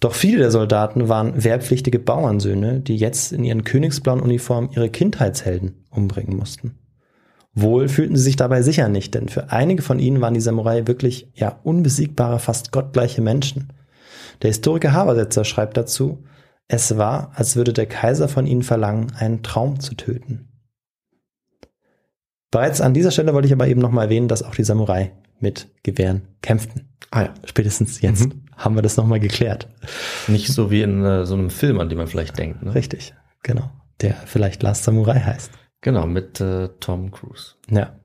[0.01, 5.85] Doch viele der Soldaten waren wehrpflichtige Bauernsöhne, die jetzt in ihren königsblauen Uniformen ihre Kindheitshelden
[5.91, 6.79] umbringen mussten.
[7.55, 10.87] Wohl fühlten sie sich dabei sicher nicht, denn für einige von ihnen waren die Samurai
[10.87, 13.73] wirklich ja unbesiegbare, fast gottgleiche Menschen.
[14.43, 16.23] Der Historiker Habersetzer schreibt dazu,
[16.69, 20.49] es war, als würde der Kaiser von ihnen verlangen, einen Traum zu töten.
[22.51, 25.69] Bereits an dieser Stelle wollte ich aber eben nochmal erwähnen, dass auch die Samurai mit
[25.83, 26.97] Gewehren kämpften.
[27.11, 27.35] Ah ja.
[27.45, 28.46] Spätestens jetzt mhm.
[28.57, 29.69] Haben wir das nochmal geklärt.
[30.29, 32.63] Nicht so wie in äh, so einem Film, an den man vielleicht denkt.
[32.63, 32.75] Ne?
[32.75, 33.71] Richtig, genau.
[34.01, 35.51] Der vielleicht Last Samurai heißt.
[35.81, 37.55] Genau, mit äh, Tom Cruise.
[37.71, 37.99] Ja.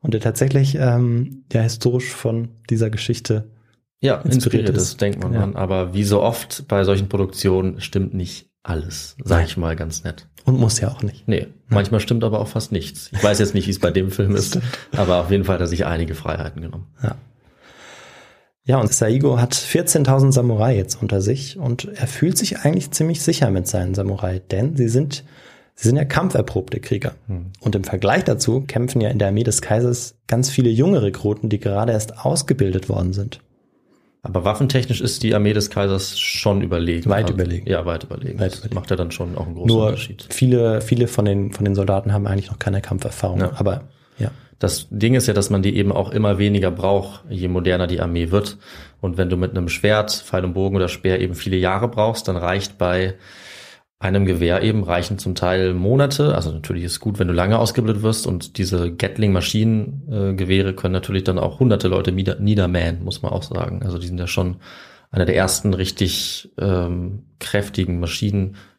[0.00, 3.50] Und der tatsächlich ähm, ja historisch von dieser Geschichte
[4.00, 5.32] ja, inspiriert, inspiriert ist, denkt man.
[5.32, 5.42] Ja.
[5.42, 5.56] An.
[5.56, 10.28] Aber wie so oft bei solchen Produktionen stimmt nicht alles, sage ich mal ganz nett.
[10.44, 11.26] Und muss ja auch nicht.
[11.26, 13.10] Nee, manchmal stimmt aber auch fast nichts.
[13.12, 14.60] Ich weiß jetzt nicht, wie es bei dem Film ist,
[14.92, 16.86] aber auf jeden Fall hat er sich einige Freiheiten genommen.
[17.02, 17.16] Ja.
[18.66, 23.22] Ja, und Saigo hat 14.000 Samurai jetzt unter sich und er fühlt sich eigentlich ziemlich
[23.22, 25.22] sicher mit seinen Samurai, denn sie sind,
[25.76, 27.14] sie sind ja kampferprobte Krieger.
[27.28, 27.52] Hm.
[27.60, 31.48] Und im Vergleich dazu kämpfen ja in der Armee des Kaisers ganz viele junge Rekruten,
[31.48, 33.40] die gerade erst ausgebildet worden sind.
[34.22, 37.08] Aber waffentechnisch ist die Armee des Kaisers schon überlegen.
[37.08, 37.68] Weit also, überlegen.
[37.68, 38.40] Ja, weit überlegen.
[38.40, 38.74] Weit überlegen.
[38.74, 40.26] macht ja dann schon auch einen großen Nur Unterschied.
[40.30, 43.38] Viele, viele von den, von den Soldaten haben eigentlich noch keine Kampferfahrung.
[43.38, 43.52] Ja.
[43.54, 43.84] Aber.
[44.58, 48.00] Das Ding ist ja, dass man die eben auch immer weniger braucht, je moderner die
[48.00, 48.56] Armee wird.
[49.00, 52.28] Und wenn du mit einem Schwert, Pfeil und Bogen oder Speer eben viele Jahre brauchst,
[52.28, 53.14] dann reicht bei
[53.98, 56.34] einem Gewehr eben reichen zum Teil Monate.
[56.34, 61.38] Also natürlich ist gut, wenn du lange ausgebildet wirst und diese Gatling-Maschinengewehre können natürlich dann
[61.38, 63.82] auch hunderte Leute niedermähen, muss man auch sagen.
[63.82, 64.56] Also die sind ja schon
[65.10, 67.98] einer der ersten richtig ähm, kräftigen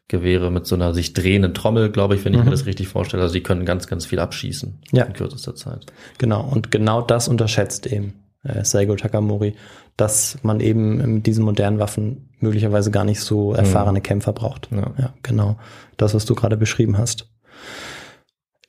[0.08, 2.46] Maschinengewehre mit so einer sich drehenden Trommel, glaube ich, wenn ich mhm.
[2.46, 3.22] mir das richtig vorstelle.
[3.22, 5.04] Also die können ganz, ganz viel abschießen ja.
[5.04, 5.86] in kürzester Zeit.
[6.18, 9.54] Genau, und genau das unterschätzt eben äh, Saigo Takamori,
[9.96, 14.02] dass man eben mit diesen modernen Waffen möglicherweise gar nicht so erfahrene mhm.
[14.02, 14.68] Kämpfer braucht.
[14.70, 14.92] Ja.
[14.98, 15.58] ja, genau.
[15.96, 17.28] Das, was du gerade beschrieben hast.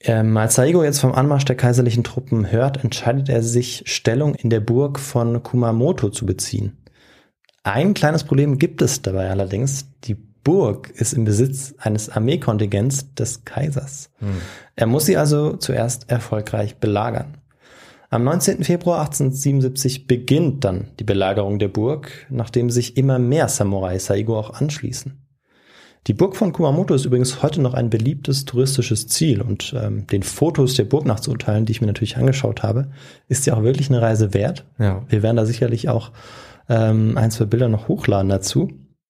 [0.02, 4.50] Ähm, als Saigo jetzt vom Anmarsch der kaiserlichen Truppen hört, entscheidet er sich, Stellung in
[4.50, 6.78] der Burg von Kumamoto zu beziehen.
[7.64, 9.90] Ein kleines Problem gibt es dabei allerdings.
[10.06, 14.10] Die Burg ist im Besitz eines Armeekontingents des Kaisers.
[14.20, 14.30] Hm.
[14.76, 17.38] Er muss sie also zuerst erfolgreich belagern.
[18.12, 18.64] Am 19.
[18.64, 24.60] Februar 1877 beginnt dann die Belagerung der Burg, nachdem sich immer mehr Samurai Saigo auch
[24.60, 25.22] anschließen.
[26.08, 30.24] Die Burg von Kumamoto ist übrigens heute noch ein beliebtes touristisches Ziel und ähm, den
[30.24, 32.90] Fotos der Burg nachzuurteilen, die ich mir natürlich angeschaut habe,
[33.28, 34.66] ist ja auch wirklich eine Reise wert.
[34.80, 35.04] Ja.
[35.08, 36.12] Wir werden da sicherlich auch
[36.68, 38.70] ähm, ein, zwei Bilder noch hochladen dazu.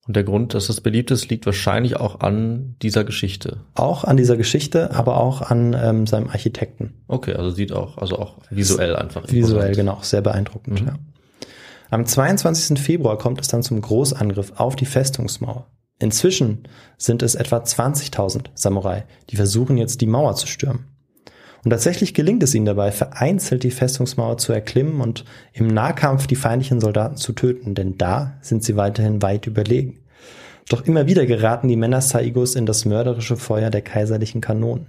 [0.09, 3.57] Und der Grund, dass das beliebt ist, liegt wahrscheinlich auch an dieser Geschichte.
[3.75, 6.95] Auch an dieser Geschichte, aber auch an ähm, seinem Architekten.
[7.07, 9.31] Okay, also sieht auch, also auch visuell einfach.
[9.31, 10.81] Visuell, genau, sehr beeindruckend.
[10.81, 10.87] Mhm.
[10.87, 10.95] Ja.
[11.91, 12.79] Am 22.
[12.79, 15.67] Februar kommt es dann zum Großangriff auf die Festungsmauer.
[15.99, 16.63] Inzwischen
[16.97, 20.87] sind es etwa 20.000 Samurai, die versuchen jetzt die Mauer zu stürmen.
[21.63, 26.35] Und tatsächlich gelingt es ihnen dabei, vereinzelt die Festungsmauer zu erklimmen und im Nahkampf die
[26.35, 29.99] feindlichen Soldaten zu töten, denn da sind sie weiterhin weit überlegen.
[30.69, 34.87] Doch immer wieder geraten die Männer Saigos in das mörderische Feuer der kaiserlichen Kanonen.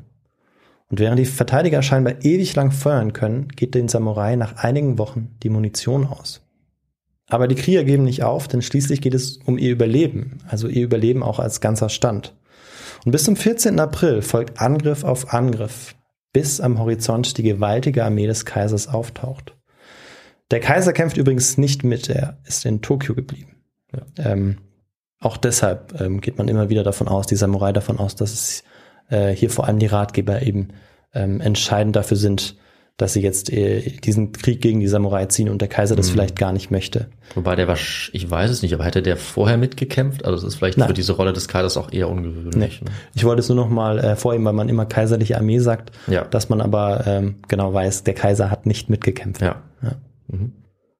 [0.91, 5.37] Und während die Verteidiger scheinbar ewig lang feuern können, geht den Samurai nach einigen Wochen
[5.43, 6.43] die Munition aus.
[7.29, 10.83] Aber die Krieger geben nicht auf, denn schließlich geht es um ihr Überleben, also ihr
[10.83, 12.35] Überleben auch als ganzer Stand.
[13.05, 13.79] Und bis zum 14.
[13.79, 15.95] April folgt Angriff auf Angriff,
[16.33, 19.57] bis am Horizont die gewaltige Armee des Kaisers auftaucht.
[20.51, 23.62] Der Kaiser kämpft übrigens nicht mit, er ist in Tokio geblieben.
[23.93, 24.33] Ja.
[24.33, 24.59] Ähm,
[25.20, 28.64] auch deshalb ähm, geht man immer wieder davon aus, die Samurai davon aus, dass es
[29.11, 30.68] äh, hier vor allem die Ratgeber eben
[31.12, 32.57] ähm, entscheidend dafür sind,
[33.01, 36.12] dass sie jetzt äh, diesen Krieg gegen die Samurai ziehen und der Kaiser das Mhm.
[36.12, 37.07] vielleicht gar nicht möchte.
[37.34, 37.76] Wobei der war,
[38.12, 40.24] ich weiß es nicht, aber hätte der vorher mitgekämpft?
[40.24, 40.88] Also das ist vielleicht Nein.
[40.88, 42.82] für diese Rolle des Kaisers auch eher ungewöhnlich.
[42.82, 42.90] Ne?
[43.14, 46.24] Ich wollte es nur noch mal äh, vorheben, weil man immer kaiserliche Armee sagt, Ja.
[46.24, 49.40] dass man aber ähm, genau weiß, der Kaiser hat nicht mitgekämpft.
[49.42, 49.62] Ja.
[49.82, 49.92] Ja.
[50.28, 50.53] Mhm.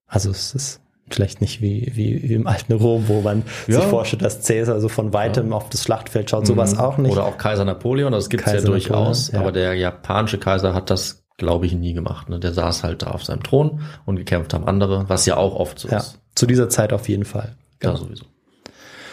[0.07, 0.81] Also es ist
[1.13, 3.81] vielleicht nicht wie, wie, wie im alten Rom, wo man Ja.
[3.81, 6.47] sich vorstellt, dass Cäsar so von weitem auf das Schlachtfeld schaut.
[6.47, 7.09] Sowas auch nicht.
[7.11, 7.19] Mhm.
[7.19, 9.41] Oder auch Kaiser Napoleon, das gibt's Kaiser ja durchaus, ja.
[9.41, 12.29] aber der japanische Kaiser hat das, glaube ich, nie gemacht.
[12.29, 12.39] Ne?
[12.39, 15.79] Der saß halt da auf seinem Thron und gekämpft haben andere, was ja auch oft
[15.81, 16.21] so ja, ist.
[16.37, 17.57] zu dieser Zeit auf jeden Fall.
[17.83, 18.27] Ja, sowieso.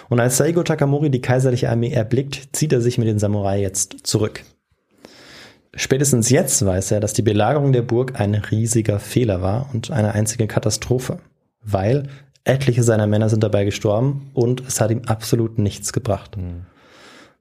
[0.10, 4.06] Und als Saigo Takamori die kaiserliche Armee erblickt, zieht er sich mit den Samurai jetzt
[4.06, 4.44] zurück.
[5.76, 10.14] Spätestens jetzt weiß er, dass die Belagerung der Burg ein riesiger Fehler war und eine
[10.14, 11.20] einzige Katastrophe,
[11.64, 12.10] weil
[12.44, 16.38] etliche seiner Männer sind dabei gestorben und es hat ihm absolut nichts gebracht.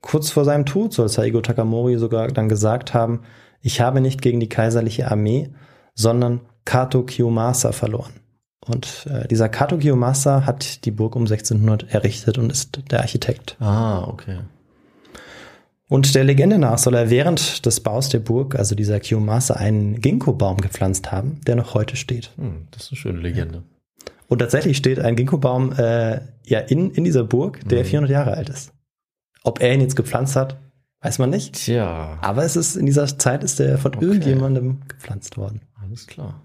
[0.00, 3.20] Kurz vor seinem Tod soll Saigo Takamori sogar dann gesagt haben,
[3.66, 5.50] ich habe nicht gegen die kaiserliche Armee,
[5.92, 8.12] sondern Kato Kiyomasa verloren.
[8.64, 13.56] Und äh, dieser Kato Kiyomasa hat die Burg um 1600 errichtet und ist der Architekt.
[13.58, 14.38] Ah, okay.
[15.88, 20.00] Und der Legende nach soll er während des Baus der Burg, also dieser Kiyomasa, einen
[20.00, 22.30] Ginkgo-Baum gepflanzt haben, der noch heute steht.
[22.36, 23.64] Hm, das ist eine schöne Legende.
[24.28, 28.48] Und tatsächlich steht ein Ginkgo-Baum äh, ja in, in dieser Burg, der 400 Jahre alt
[28.48, 28.72] ist.
[29.42, 30.56] Ob er ihn jetzt gepflanzt hat,
[31.06, 31.54] weiß man nicht.
[31.54, 34.04] Tja, Aber es ist in dieser Zeit ist er von Okay.
[34.04, 35.60] irgendjemandem gepflanzt worden.
[35.82, 36.42] alles klar.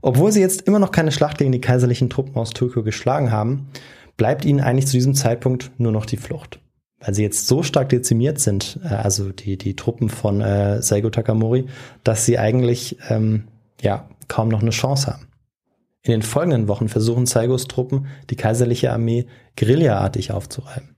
[0.00, 3.68] Obwohl sie jetzt immer noch keine Schlacht gegen die kaiserlichen Truppen aus Tokio geschlagen haben,
[4.16, 6.60] bleibt ihnen eigentlich zu diesem Zeitpunkt nur noch die Flucht.
[7.00, 11.10] Weil sie jetzt so stark dezimiert sind, äh, also die, die Truppen von äh, Saigo
[11.10, 11.66] Takamori,
[12.04, 13.48] dass sie eigentlich ähm,
[13.80, 15.26] ja kaum noch eine Chance haben.
[16.04, 19.26] In den folgenden Wochen versuchen Saigos Truppen, die kaiserliche Armee
[19.56, 20.91] guerillaartig aufzureiben.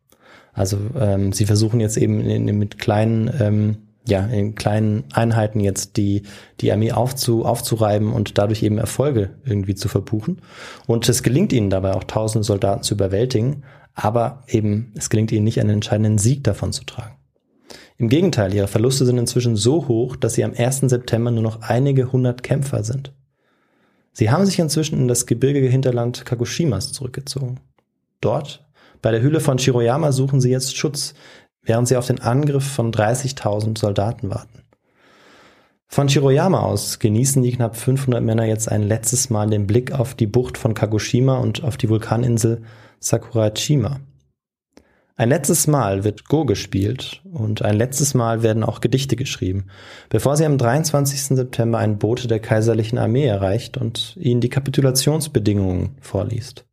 [0.54, 3.76] Also ähm, sie versuchen jetzt eben in, in, mit kleinen, ähm,
[4.06, 6.22] ja, in kleinen Einheiten jetzt die,
[6.60, 10.40] die Armee aufzu, aufzureiben und dadurch eben Erfolge irgendwie zu verbuchen.
[10.86, 15.44] Und es gelingt ihnen dabei auch tausende Soldaten zu überwältigen, aber eben es gelingt ihnen
[15.44, 17.16] nicht, einen entscheidenden Sieg davon zu tragen.
[17.96, 20.80] Im Gegenteil, ihre Verluste sind inzwischen so hoch, dass sie am 1.
[20.80, 23.12] September nur noch einige hundert Kämpfer sind.
[24.12, 27.60] Sie haben sich inzwischen in das gebirgige Hinterland Kagoshimas zurückgezogen.
[28.20, 28.64] Dort,
[29.04, 31.12] bei der Höhle von Shiroyama, suchen sie jetzt Schutz,
[31.60, 34.62] während sie auf den Angriff von 30.000 Soldaten warten.
[35.86, 40.14] Von Shiroyama aus genießen die knapp 500 Männer jetzt ein letztes Mal den Blick auf
[40.14, 42.62] die Bucht von Kagoshima und auf die Vulkaninsel
[42.98, 44.00] Sakurajima.
[45.16, 49.66] Ein letztes Mal wird Go gespielt und ein letztes Mal werden auch Gedichte geschrieben,
[50.08, 51.36] bevor sie am 23.
[51.36, 56.64] September ein Bote der kaiserlichen Armee erreicht und ihnen die Kapitulationsbedingungen vorliest.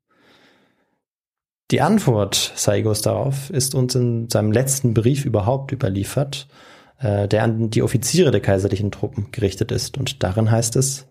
[1.71, 6.49] Die Antwort Saigos darauf ist uns in seinem letzten Brief überhaupt überliefert,
[6.99, 9.97] äh, der an die Offiziere der kaiserlichen Truppen gerichtet ist.
[9.97, 11.07] Und darin heißt es,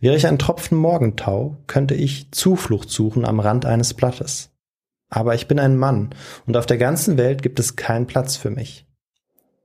[0.00, 4.50] wäre ich ein Tropfen Morgentau, könnte ich Zuflucht suchen am Rand eines Blattes.
[5.08, 6.10] Aber ich bin ein Mann
[6.46, 8.86] und auf der ganzen Welt gibt es keinen Platz für mich.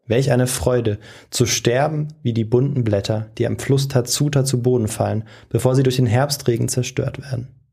[0.07, 0.99] Welch eine Freude,
[1.29, 5.83] zu sterben wie die bunten Blätter, die am Fluss Tatsuta zu Boden fallen, bevor sie
[5.83, 7.64] durch den Herbstregen zerstört werden.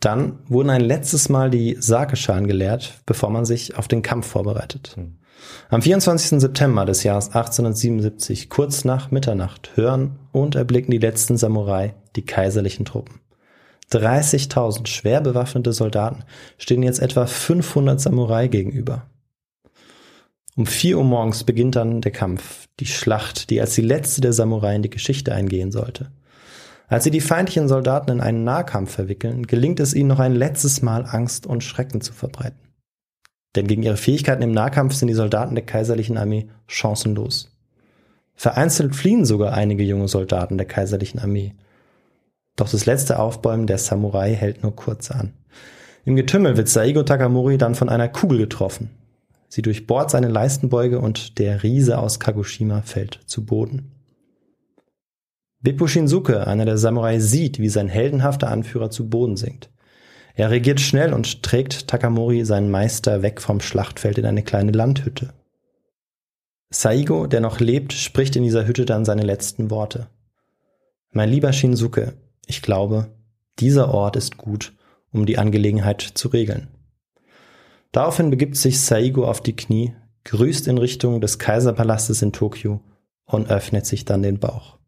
[0.00, 4.96] Dann wurden ein letztes Mal die Sakeschalen geleert, bevor man sich auf den Kampf vorbereitet.
[5.68, 6.40] Am 24.
[6.40, 12.84] September des Jahres 1877, kurz nach Mitternacht, hören und erblicken die letzten Samurai die kaiserlichen
[12.84, 13.20] Truppen.
[13.92, 16.24] 30.000 schwer bewaffnete Soldaten
[16.58, 19.06] stehen jetzt etwa 500 Samurai gegenüber.
[20.56, 24.32] Um 4 Uhr morgens beginnt dann der Kampf, die Schlacht, die als die letzte der
[24.32, 26.10] Samurai in die Geschichte eingehen sollte.
[26.90, 30.82] Als sie die feindlichen Soldaten in einen Nahkampf verwickeln, gelingt es ihnen noch ein letztes
[30.82, 32.58] Mal Angst und Schrecken zu verbreiten.
[33.54, 37.56] Denn gegen ihre Fähigkeiten im Nahkampf sind die Soldaten der kaiserlichen Armee chancenlos.
[38.34, 41.54] Vereinzelt fliehen sogar einige junge Soldaten der kaiserlichen Armee.
[42.56, 45.32] Doch das letzte Aufbäumen der Samurai hält nur kurz an.
[46.04, 48.90] Im Getümmel wird Saigo Takamori dann von einer Kugel getroffen.
[49.48, 53.92] Sie durchbohrt seine Leistenbeuge und der Riese aus Kagoshima fällt zu Boden.
[55.62, 59.70] Beppo Shinsuke, einer der Samurai, sieht, wie sein heldenhafter Anführer zu Boden sinkt.
[60.34, 65.34] Er reagiert schnell und trägt Takamori seinen Meister weg vom Schlachtfeld in eine kleine Landhütte.
[66.70, 70.08] Saigo, der noch lebt, spricht in dieser Hütte dann seine letzten Worte.
[71.10, 72.14] Mein lieber Shinsuke,
[72.46, 73.08] ich glaube,
[73.58, 74.72] dieser Ort ist gut,
[75.12, 76.68] um die Angelegenheit zu regeln.
[77.92, 79.94] Daraufhin begibt sich Saigo auf die Knie,
[80.24, 82.80] grüßt in Richtung des Kaiserpalastes in Tokio
[83.24, 84.78] und öffnet sich dann den Bauch,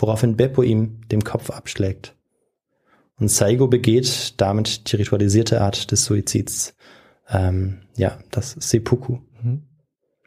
[0.00, 2.14] woraufhin Beppo ihm den Kopf abschlägt.
[3.18, 6.74] Und Saigo begeht damit die ritualisierte Art des Suizids,
[7.28, 9.18] ähm, ja, das Seppuku.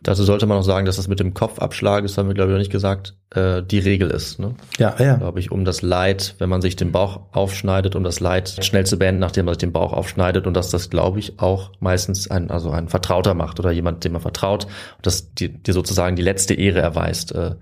[0.03, 2.53] Dazu sollte man auch sagen, dass das mit dem Kopfabschlag, das haben wir glaube ich
[2.53, 4.37] noch nicht gesagt, äh, die Regel ist.
[4.37, 4.53] Ne?
[4.77, 5.15] Ja, ja.
[5.15, 8.85] Glaube ich, um das Leid, wenn man sich den Bauch aufschneidet, um das Leid schnell
[8.85, 12.29] zu beenden, nachdem man sich den Bauch aufschneidet und dass das, glaube ich, auch meistens
[12.29, 14.67] ein, also ein Vertrauter macht oder jemand, dem man vertraut,
[15.01, 17.55] dass dir, dir sozusagen die letzte Ehre erweist äh,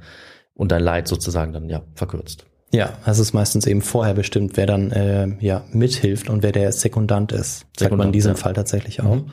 [0.54, 2.46] und dein Leid sozusagen dann ja verkürzt.
[2.74, 6.72] Ja, es ist meistens eben vorher bestimmt, wer dann äh, ja mithilft und wer der
[6.72, 7.66] Sekundant ist.
[7.78, 8.38] Sagt man in diesem ja.
[8.38, 9.16] Fall tatsächlich auch.
[9.16, 9.32] Mhm.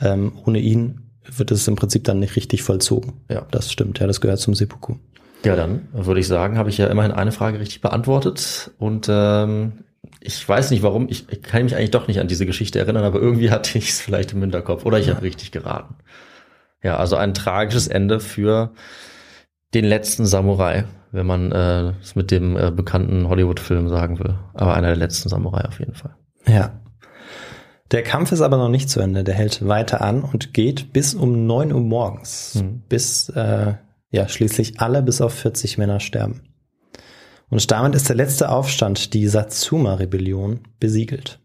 [0.00, 3.20] Ähm, ohne ihn wird es im Prinzip dann nicht richtig vollzogen.
[3.28, 3.46] Ja.
[3.52, 4.96] Das stimmt, ja, das gehört zum Seppuku.
[5.44, 9.84] Ja, dann würde ich sagen, habe ich ja immerhin eine Frage richtig beantwortet und ähm,
[10.20, 13.04] ich weiß nicht warum, ich, ich kann mich eigentlich doch nicht an diese Geschichte erinnern,
[13.04, 15.96] aber irgendwie hatte ich es vielleicht im Hinterkopf oder ich habe richtig geraten.
[16.82, 18.72] Ja, also ein tragisches Ende für
[19.74, 24.34] den letzten Samurai, wenn man äh, es mit dem äh, bekannten Hollywood-Film sagen will.
[24.54, 26.14] Aber einer der letzten Samurai auf jeden Fall.
[26.46, 26.80] Ja.
[27.90, 29.22] Der Kampf ist aber noch nicht zu Ende.
[29.22, 32.82] Der hält weiter an und geht bis um neun Uhr morgens, Mhm.
[32.88, 33.74] bis äh,
[34.10, 36.42] ja schließlich alle bis auf 40 Männer sterben.
[37.50, 41.38] Und damit ist der letzte Aufstand, die Satsuma-Rebellion, besiegelt.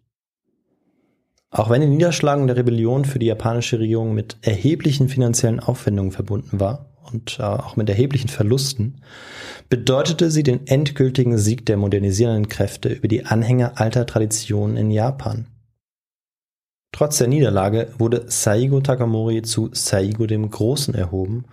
[1.49, 6.59] Auch wenn die Niederschlagung der Rebellion für die japanische Regierung mit erheblichen finanziellen Aufwendungen verbunden
[6.61, 9.01] war und äh, auch mit erheblichen Verlusten,
[9.69, 15.47] bedeutete sie den endgültigen Sieg der modernisierenden Kräfte über die Anhänger alter Traditionen in Japan.
[16.91, 21.45] Trotz der Niederlage wurde Saigo Takamori zu Saigo dem Großen erhoben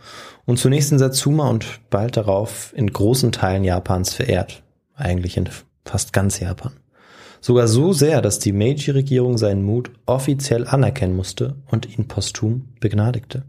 [0.46, 4.62] und zunächst in Satsuma und bald darauf in großen Teilen Japans verehrt.
[4.94, 5.48] Eigentlich in
[5.84, 6.72] fast ganz Japan.
[7.40, 13.42] Sogar so sehr, dass die Meiji-Regierung seinen Mut offiziell anerkennen musste und ihn posthum begnadigte.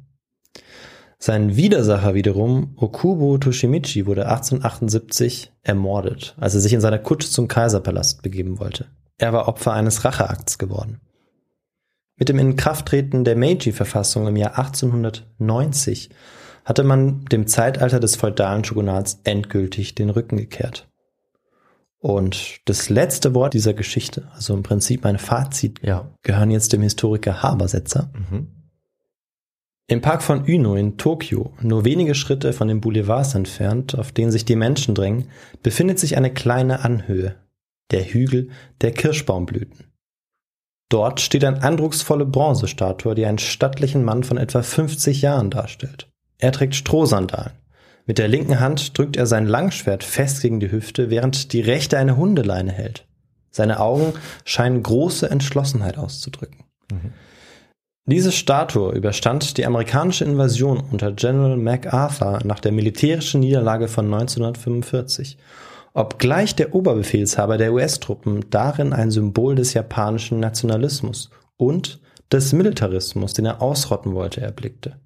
[1.17, 7.47] Sein Widersacher wiederum, Okubo Toshimichi, wurde 1878 ermordet, als er sich in seiner Kutsche zum
[7.47, 8.87] Kaiserpalast begeben wollte.
[9.17, 10.99] Er war Opfer eines Racheakts geworden.
[12.17, 16.09] Mit dem Inkrafttreten der Meiji-Verfassung im Jahr 1890
[16.63, 20.87] hatte man dem Zeitalter des feudalen Shogunats endgültig den Rücken gekehrt.
[21.99, 26.11] Und das letzte Wort dieser Geschichte, also im Prinzip mein Fazit, Ja.
[26.23, 28.11] gehören jetzt dem Historiker Habersetzer.
[28.13, 28.47] Mhm.
[29.87, 34.31] Im Park von Uno in Tokio, nur wenige Schritte von den Boulevards entfernt, auf denen
[34.31, 35.29] sich die Menschen drängen,
[35.61, 37.35] befindet sich eine kleine Anhöhe,
[37.91, 38.49] der Hügel
[38.81, 39.91] der Kirschbaumblüten.
[40.89, 46.09] Dort steht eine eindrucksvolle Bronzestatue, die einen stattlichen Mann von etwa 50 Jahren darstellt.
[46.39, 47.53] Er trägt Strohsandalen.
[48.07, 51.99] Mit der linken Hand drückt er sein Langschwert fest gegen die Hüfte, während die rechte
[51.99, 53.07] eine Hundeleine hält.
[53.51, 54.13] Seine Augen
[54.45, 56.65] scheinen große Entschlossenheit auszudrücken.
[58.07, 65.39] Diese Statue überstand die amerikanische Invasion unter General MacArthur nach der militärischen Niederlage von 1945,
[65.95, 71.99] obgleich der Oberbefehlshaber der US-Truppen darin ein Symbol des japanischen Nationalismus und
[72.31, 74.99] des Militarismus, den er ausrotten wollte, erblickte.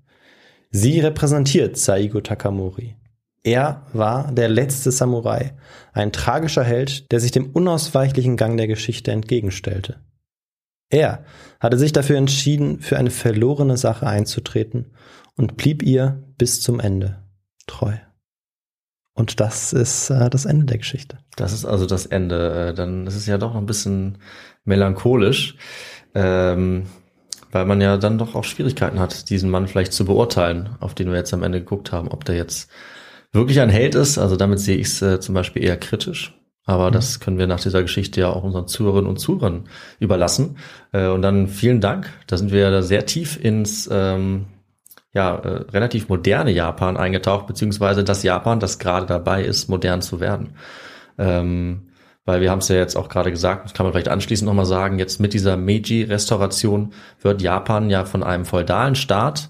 [0.69, 2.97] Sie repräsentiert Saigo Takamori.
[3.43, 5.53] Er war der letzte Samurai,
[5.93, 10.01] ein tragischer Held, der sich dem unausweichlichen Gang der Geschichte entgegenstellte.
[10.89, 11.23] Er
[11.59, 14.91] hatte sich dafür entschieden, für eine verlorene Sache einzutreten
[15.35, 17.23] und blieb ihr bis zum Ende
[17.67, 17.93] treu.
[19.13, 21.19] Und das ist äh, das Ende der Geschichte.
[21.35, 22.69] Das ist also das Ende.
[22.69, 24.17] Äh, Dann ist es ja doch noch ein bisschen
[24.63, 25.57] melancholisch,
[26.15, 26.85] ähm,
[27.51, 31.09] weil man ja dann doch auch Schwierigkeiten hat, diesen Mann vielleicht zu beurteilen, auf den
[31.09, 32.69] wir jetzt am Ende geguckt haben, ob der jetzt
[33.33, 34.17] wirklich ein Held ist.
[34.17, 36.38] Also damit sehe ich es äh, zum Beispiel eher kritisch.
[36.69, 39.63] Aber das können wir nach dieser Geschichte ja auch unseren Zuhörerinnen und Zuhörern
[39.99, 40.57] überlassen.
[40.91, 42.11] Äh, und dann vielen Dank.
[42.27, 44.45] Da sind wir sehr tief ins ähm,
[45.11, 50.19] ja, äh, relativ moderne Japan eingetaucht, beziehungsweise das Japan, das gerade dabei ist, modern zu
[50.19, 50.51] werden.
[51.17, 51.87] Ähm,
[52.25, 54.67] weil wir haben es ja jetzt auch gerade gesagt, das kann man vielleicht anschließend nochmal
[54.67, 59.49] sagen, jetzt mit dieser Meiji-Restauration wird Japan ja von einem feudalen Staat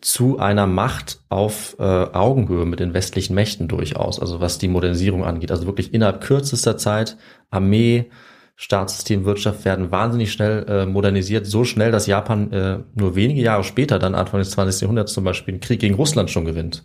[0.00, 5.24] zu einer Macht auf äh, Augenhöhe mit den westlichen Mächten durchaus, also was die Modernisierung
[5.24, 5.50] angeht.
[5.50, 7.16] Also wirklich innerhalb kürzester Zeit
[7.50, 8.06] Armee,
[8.56, 13.64] Staatssystem, Wirtschaft werden wahnsinnig schnell äh, modernisiert, so schnell, dass Japan äh, nur wenige Jahre
[13.64, 14.82] später, dann Anfang des 20.
[14.82, 16.84] Jahrhunderts zum Beispiel, einen Krieg gegen Russland schon gewinnt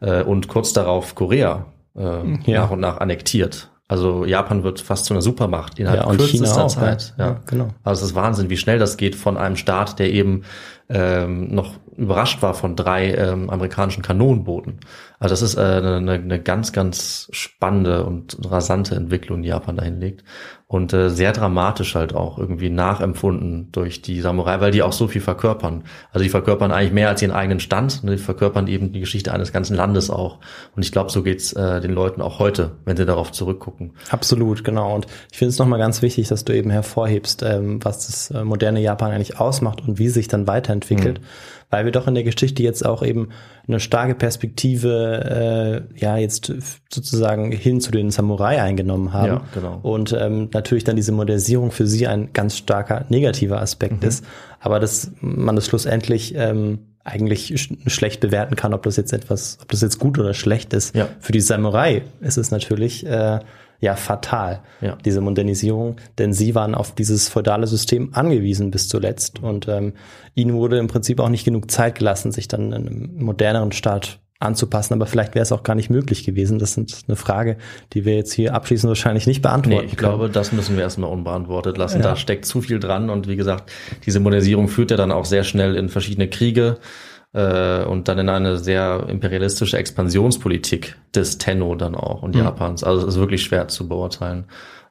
[0.00, 2.00] äh, und kurz darauf Korea äh,
[2.46, 2.62] Ja.
[2.62, 3.70] nach und nach annektiert.
[3.88, 7.14] Also Japan wird fast zu einer Supermacht innerhalb Ja, kürzester auch, Zeit.
[7.18, 7.26] Ja.
[7.26, 7.68] Ja, genau.
[7.82, 10.42] Also es ist Wahnsinn, wie schnell das geht von einem Staat, der eben
[10.90, 14.78] ähm, noch überrascht war von drei ähm, amerikanischen Kanonenbooten.
[15.18, 19.82] Also das ist äh, eine, eine ganz, ganz spannende und rasante Entwicklung, die Japan da
[19.82, 20.22] hinlegt.
[20.68, 25.08] Und äh, sehr dramatisch halt auch irgendwie nachempfunden durch die Samurai, weil die auch so
[25.08, 25.84] viel verkörpern.
[26.12, 28.04] Also die verkörpern eigentlich mehr als ihren eigenen Stand.
[28.04, 28.12] Ne?
[28.12, 30.38] Die verkörpern eben die Geschichte eines ganzen Landes auch.
[30.76, 33.94] Und ich glaube, so geht's äh, den Leuten auch heute, wenn sie darauf zurückgucken.
[34.10, 34.94] Absolut, genau.
[34.94, 38.44] Und ich finde es nochmal ganz wichtig, dass du eben hervorhebst, ähm, was das äh,
[38.44, 41.20] moderne Japan eigentlich ausmacht und wie sich dann weiterentwickelt.
[41.70, 43.28] Weil wir doch in der Geschichte jetzt auch eben
[43.66, 46.52] eine starke Perspektive, äh, ja, jetzt
[46.90, 49.26] sozusagen hin zu den Samurai eingenommen haben.
[49.26, 49.78] Ja, genau.
[49.82, 54.08] Und ähm, natürlich dann diese Modernisierung für sie ein ganz starker negativer Aspekt Mhm.
[54.08, 54.24] ist,
[54.60, 59.58] aber dass man das schlussendlich ähm, eigentlich sch schlecht bewerten kann, ob das jetzt etwas,
[59.62, 60.94] ob das jetzt gut oder schlecht ist.
[60.94, 61.08] Ja.
[61.20, 63.40] Für die Samurai ist es natürlich äh,
[63.80, 64.96] ja fatal, Ja.
[65.04, 69.92] diese Modernisierung, denn sie waren auf dieses feudale System angewiesen bis zuletzt und ähm,
[70.34, 74.94] ihnen wurde im Prinzip auch nicht genug Zeit gelassen, sich dann einem moderneren Staat anzupassen,
[74.94, 76.60] aber vielleicht wäre es auch gar nicht möglich gewesen.
[76.60, 77.56] Das ist eine Frage,
[77.92, 80.10] die wir jetzt hier abschließend wahrscheinlich nicht beantworten Nee, ich können.
[80.12, 81.96] glaube, das müssen wir erstmal unbeantwortet lassen.
[81.98, 82.02] Ja.
[82.10, 83.70] Da steckt zu viel dran und wie gesagt,
[84.06, 86.78] diese Modernisierung führt ja dann auch sehr schnell in verschiedene Kriege
[87.32, 92.42] äh, und dann in eine sehr imperialistische Expansionspolitik des Tenno dann auch und Mhm.
[92.42, 92.84] Japans.
[92.84, 94.44] Also es ist wirklich schwer zu beurteilen.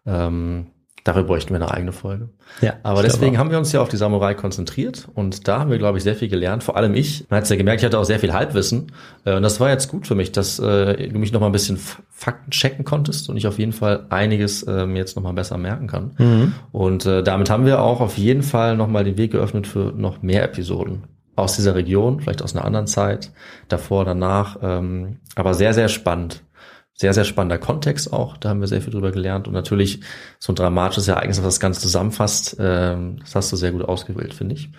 [0.06, 0.68] Ähm,
[1.04, 2.30] dafür bräuchten wir eine eigene Folge.
[2.62, 5.72] Ja, Aber deswegen glaube haben wir uns ja auf die Samurai konzentriert und da haben
[5.72, 6.64] wir, glaube ich, sehr viel gelernt.
[6.64, 7.26] Vor allem ich.
[7.30, 8.92] Man hat es ja gemerkt, ich hatte auch sehr viel Halbwissen.
[9.26, 11.52] Äh, Und das war jetzt gut für mich, dass äh, du mich noch mal ein
[11.54, 11.78] bisschen
[12.12, 15.58] Fakten checken konntest und ich auf jeden Fall einiges äh, mir jetzt noch mal besser
[15.58, 16.12] merken kann.
[16.18, 16.54] Mhm.
[16.72, 19.94] Und äh, damit haben wir auch auf jeden Fall noch mal den Weg geöffnet für
[19.96, 21.04] noch mehr Episoden
[21.38, 23.32] aus dieser Region, vielleicht aus einer anderen Zeit,
[23.70, 24.58] davor, danach.
[24.62, 26.44] Ähm, aber sehr, sehr spannend.
[26.96, 28.38] Sehr, sehr spannender Kontext auch.
[28.38, 29.48] Da haben wir sehr viel drüber gelernt.
[29.48, 30.02] Und natürlich
[30.40, 34.34] so ein dramatisches Ereignis, was das Ganze zusammenfasst, ähm, das hast du sehr gut ausgewählt,
[34.34, 34.72] finde ich.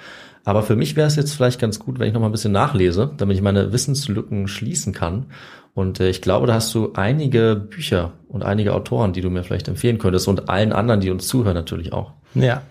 [0.44, 2.52] Aber für mich wäre es jetzt vielleicht ganz gut, wenn ich noch mal ein bisschen
[2.52, 5.26] nachlese, damit ich meine Wissenslücken schließen kann.
[5.74, 9.44] Und äh, ich glaube, da hast du einige Bücher und einige Autoren, die du mir
[9.44, 12.14] vielleicht empfehlen könntest und allen anderen, die uns zuhören, natürlich auch.
[12.42, 12.62] Ja,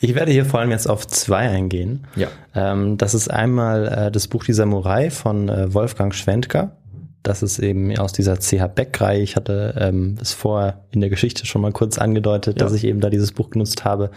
[0.00, 2.06] ich werde hier vor allem jetzt auf zwei eingehen.
[2.16, 2.28] Ja.
[2.54, 6.76] Ähm, das ist einmal äh, das Buch Die Samurai von äh, Wolfgang Schwentker.
[7.22, 9.20] Das ist eben aus dieser CH Beck-Reihe.
[9.20, 12.64] Ich hatte ähm, es vorher in der Geschichte schon mal kurz angedeutet, Ja.
[12.66, 14.10] dass ich eben da dieses Buch genutzt habe,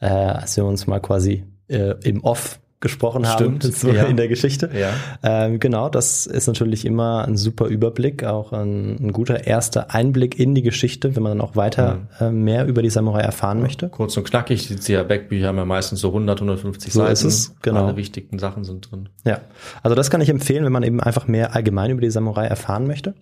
[0.00, 4.04] äh, als wir uns mal quasi äh, im Off gesprochen haben Stimmt, so ja.
[4.04, 4.70] in der Geschichte.
[4.72, 4.90] Ja.
[5.22, 10.38] Ähm, genau, das ist natürlich immer ein super Überblick, auch ein, ein guter erster Einblick
[10.38, 13.88] in die Geschichte, wenn man dann auch weiter äh, mehr über die Samurai erfahren möchte.
[13.88, 17.12] Kurz und knackig, die CH Beck-Bücher haben ja meistens so 100, 150 So Seiten.
[17.12, 17.86] ist es, genau.
[17.86, 19.08] Alle wichtigen Sachen sind drin.
[19.24, 19.40] Ja,
[19.82, 22.86] also das kann ich empfehlen, wenn man eben einfach mehr allgemein über die Samurai erfahren
[22.86, 23.14] möchte.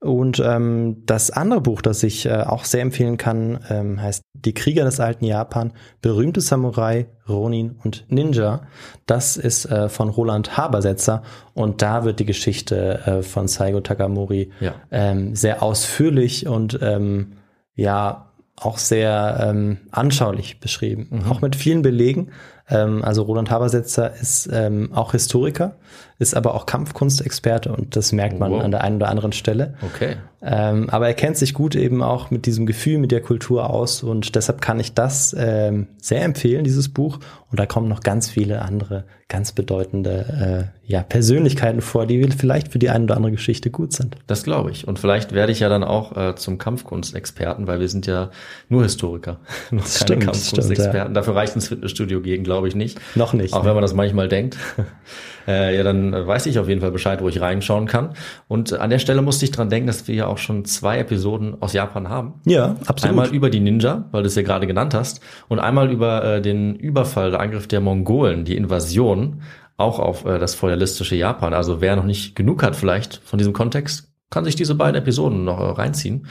[0.00, 4.52] Und ähm, das andere Buch, das ich äh, auch sehr empfehlen kann, ähm, heißt Die
[4.52, 5.72] Krieger des alten Japan,
[6.02, 8.62] berühmte Samurai, Ronin und Ninja.
[9.06, 11.22] Das ist äh, von Roland Habersetzer
[11.54, 14.74] und da wird die Geschichte äh, von Saigo Takamori Ja.
[14.90, 17.32] ähm, sehr ausführlich und ähm,
[17.74, 22.30] ja auch sehr ähm, anschaulich beschrieben, auch mit vielen Belegen.
[22.68, 25.76] Ähm, also Roland Habersetzer ist ähm, auch Historiker,
[26.24, 28.64] ist aber auch Kampfkunstexperte und das merkt man Wow.
[28.64, 29.74] an der einen oder anderen Stelle.
[29.82, 30.16] Okay.
[30.42, 34.02] Ähm, aber er kennt sich gut eben auch mit diesem Gefühl, mit der Kultur aus
[34.02, 37.18] und deshalb kann ich das ähm, sehr empfehlen, dieses Buch.
[37.50, 42.72] Und da kommen noch ganz viele andere, ganz bedeutende äh, ja, Persönlichkeiten vor, die vielleicht
[42.72, 44.16] für die eine oder andere Geschichte gut sind.
[44.26, 44.86] Das glaube ich.
[44.86, 48.30] Und vielleicht werde ich ja dann auch äh, zum Kampfkunstexperten, weil wir sind ja
[48.68, 49.38] nur Historiker.
[49.70, 51.14] Noch keine Stimmt, Kampfkunstexperten.
[51.14, 53.00] Dafür reicht ins Fitnessstudio gehen, glaube ich nicht.
[53.14, 53.68] Noch nicht, Auch ne?
[53.68, 54.58] wenn man das manchmal denkt.
[55.48, 58.14] äh, ja, dann äh, weiß ich auf jeden Fall Bescheid, wo ich reinschauen kann.
[58.48, 61.60] Und an der Stelle musste ich dran denken, dass wir ja auch schon zwei Episoden
[61.60, 62.34] aus Japan haben.
[62.44, 63.10] Ja, absolut.
[63.10, 66.42] Einmal über die Ninja, weil du es ja gerade genannt hast, und einmal über äh,
[66.42, 69.42] den Überfall, der Angriff der Mongolen, die Invasion,
[69.76, 71.54] auch auf äh, das feudalistische Japan.
[71.54, 75.44] Also wer noch nicht genug hat vielleicht von diesem Kontext, kann sich diese beiden Episoden
[75.44, 76.26] noch äh, reinziehen.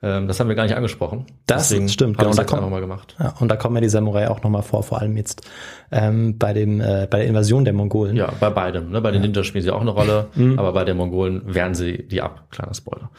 [0.00, 1.26] Ähm, das haben wir gar nicht angesprochen.
[1.46, 2.36] Das stimmt, Habe genau.
[2.36, 3.16] Da kommt- einfach mal gemacht.
[3.18, 5.42] Ja, und da kommen ja die Samurai auch nochmal vor, vor allem jetzt
[5.90, 8.14] ähm, bei dem äh, bei der Invasion der Mongolen.
[8.14, 8.90] Ja, bei beidem.
[8.90, 9.00] Ne?
[9.00, 10.56] Bei den Ninja spielen sie auch eine Rolle, Mhm.
[10.58, 12.44] aber bei den Mongolen wehren sie die ab.
[12.50, 13.10] Kleiner Spoiler.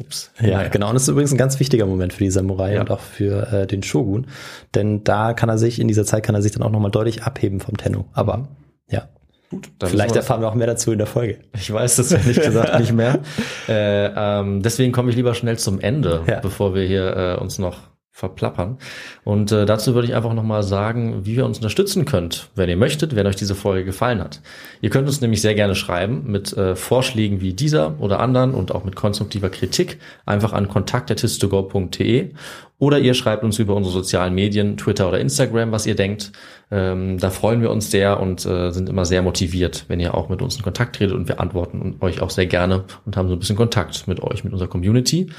[0.00, 0.32] Ups.
[0.40, 0.68] Ja, Naja.
[0.70, 0.88] genau.
[0.88, 2.80] Und das ist übrigens ein ganz wichtiger Moment für die Samurai Ja.
[2.80, 4.26] und auch für äh, den Shogun,
[4.74, 7.22] denn da kann er sich in dieser Zeit kann er sich dann auch nochmal deutlich
[7.22, 8.06] abheben vom Tenno.
[8.12, 8.48] Aber
[8.90, 9.08] ja,
[9.54, 11.38] Gut, vielleicht erfahren wir auch mehr dazu in der Folge.
[11.54, 13.20] Ich weiß das ehrlich gesagt nicht mehr.
[13.68, 16.40] Äh, ähm, deswegen komme ich lieber schnell zum Ende, Ja.
[16.40, 17.78] bevor wir hier äh, uns noch
[18.10, 18.78] verplappern.
[19.24, 22.76] Und äh, dazu würde ich einfach nochmal sagen, wie ihr uns unterstützen könnt, wenn ihr
[22.76, 24.40] möchtet, wenn euch diese Folge gefallen hat.
[24.80, 28.72] Ihr könnt uns nämlich sehr gerne schreiben mit äh, Vorschlägen wie dieser oder anderen und
[28.72, 32.30] auch mit konstruktiver Kritik einfach an kontakt.histogo.de
[32.78, 36.32] oder ihr schreibt uns über unsere sozialen Medien, Twitter oder Instagram, was ihr denkt.
[36.70, 40.28] Ähm, da freuen wir uns sehr und äh, sind immer sehr motiviert, wenn ihr auch
[40.28, 43.34] mit uns in Kontakt tretet und wir antworten euch auch sehr gerne und haben so
[43.34, 45.30] ein bisschen Kontakt mit euch, mit unserer Community.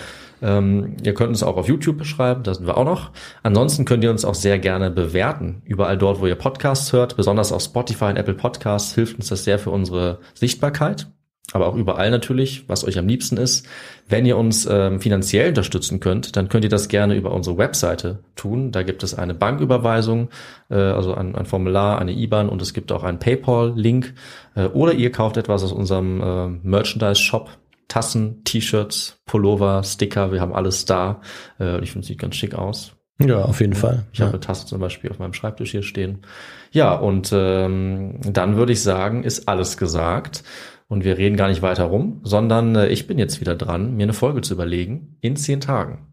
[0.41, 3.11] Ähm, ihr könnt uns auch auf YouTube beschreiben, da sind wir auch noch.
[3.43, 5.61] Ansonsten könnt ihr uns auch sehr gerne bewerten.
[5.65, 9.43] Überall dort, wo ihr Podcasts hört, besonders auf Spotify und Apple Podcasts, hilft uns das
[9.43, 11.14] sehr für unsere Sichtbarkeit.
[11.53, 13.67] Aber auch überall natürlich, was euch am liebsten ist.
[14.07, 18.19] Wenn ihr uns ähm, finanziell unterstützen könnt, dann könnt ihr das gerne über unsere Webseite
[18.35, 18.71] tun.
[18.71, 20.29] Da gibt es eine Banküberweisung,
[20.69, 24.13] äh, also ein, ein, Formular, eine IBAN und es gibt auch einen PayPal-Link.
[24.55, 27.49] Äh, oder ihr kauft etwas aus unserem äh, Merchandise-Shop.
[27.87, 31.21] Tassen, T-Shirts, Pullover, Sticker, wir haben alles da.
[31.59, 32.93] Äh, ich finde, sieht ganz schick aus.
[33.19, 34.05] Ja, auf jeden Fall.
[34.11, 34.25] Ich ja.
[34.25, 36.23] habe eine Tasse zum Beispiel auf meinem Schreibtisch hier stehen.
[36.71, 40.43] Ja, und ähm, dann würde ich sagen, ist alles gesagt.
[40.95, 44.03] Und wir reden gar nicht weiter rum, sondern äh, ich bin jetzt wieder dran, mir
[44.03, 46.07] eine Folge zu überlegen in zehn Tagen.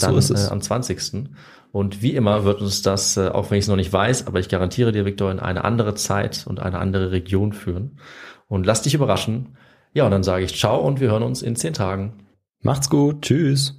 [0.00, 0.48] Dann so ist es.
[0.48, 1.28] Äh, am 20.
[1.70, 4.40] Und wie immer wird uns das, äh, auch wenn ich es noch nicht weiß, aber
[4.40, 8.00] ich garantiere dir, Victor, in eine andere Zeit und eine andere Region führen.
[8.48, 9.56] Und lass dich überraschen.
[9.92, 12.26] Ja, und dann sage ich ciao und wir hören uns in zehn Tagen.
[12.62, 13.22] Macht's gut.
[13.22, 13.76] Tschüss.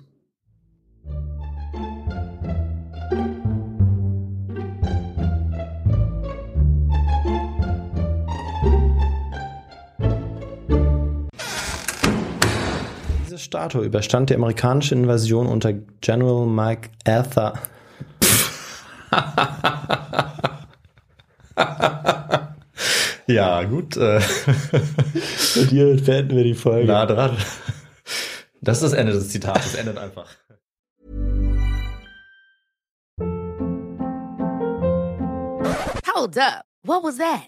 [13.48, 15.72] Statue überstand die amerikanische Invasion unter
[16.02, 17.54] General Mike Arthur.
[23.28, 23.96] ja, gut.
[23.96, 24.20] Äh.
[25.56, 26.88] Und hier beenden wir die Folge.
[26.88, 27.38] Na dran.
[28.60, 29.68] Das ist das Ende des Zitats.
[29.68, 30.28] Es endet einfach.
[36.14, 36.66] Hold up.
[36.84, 37.48] What was that?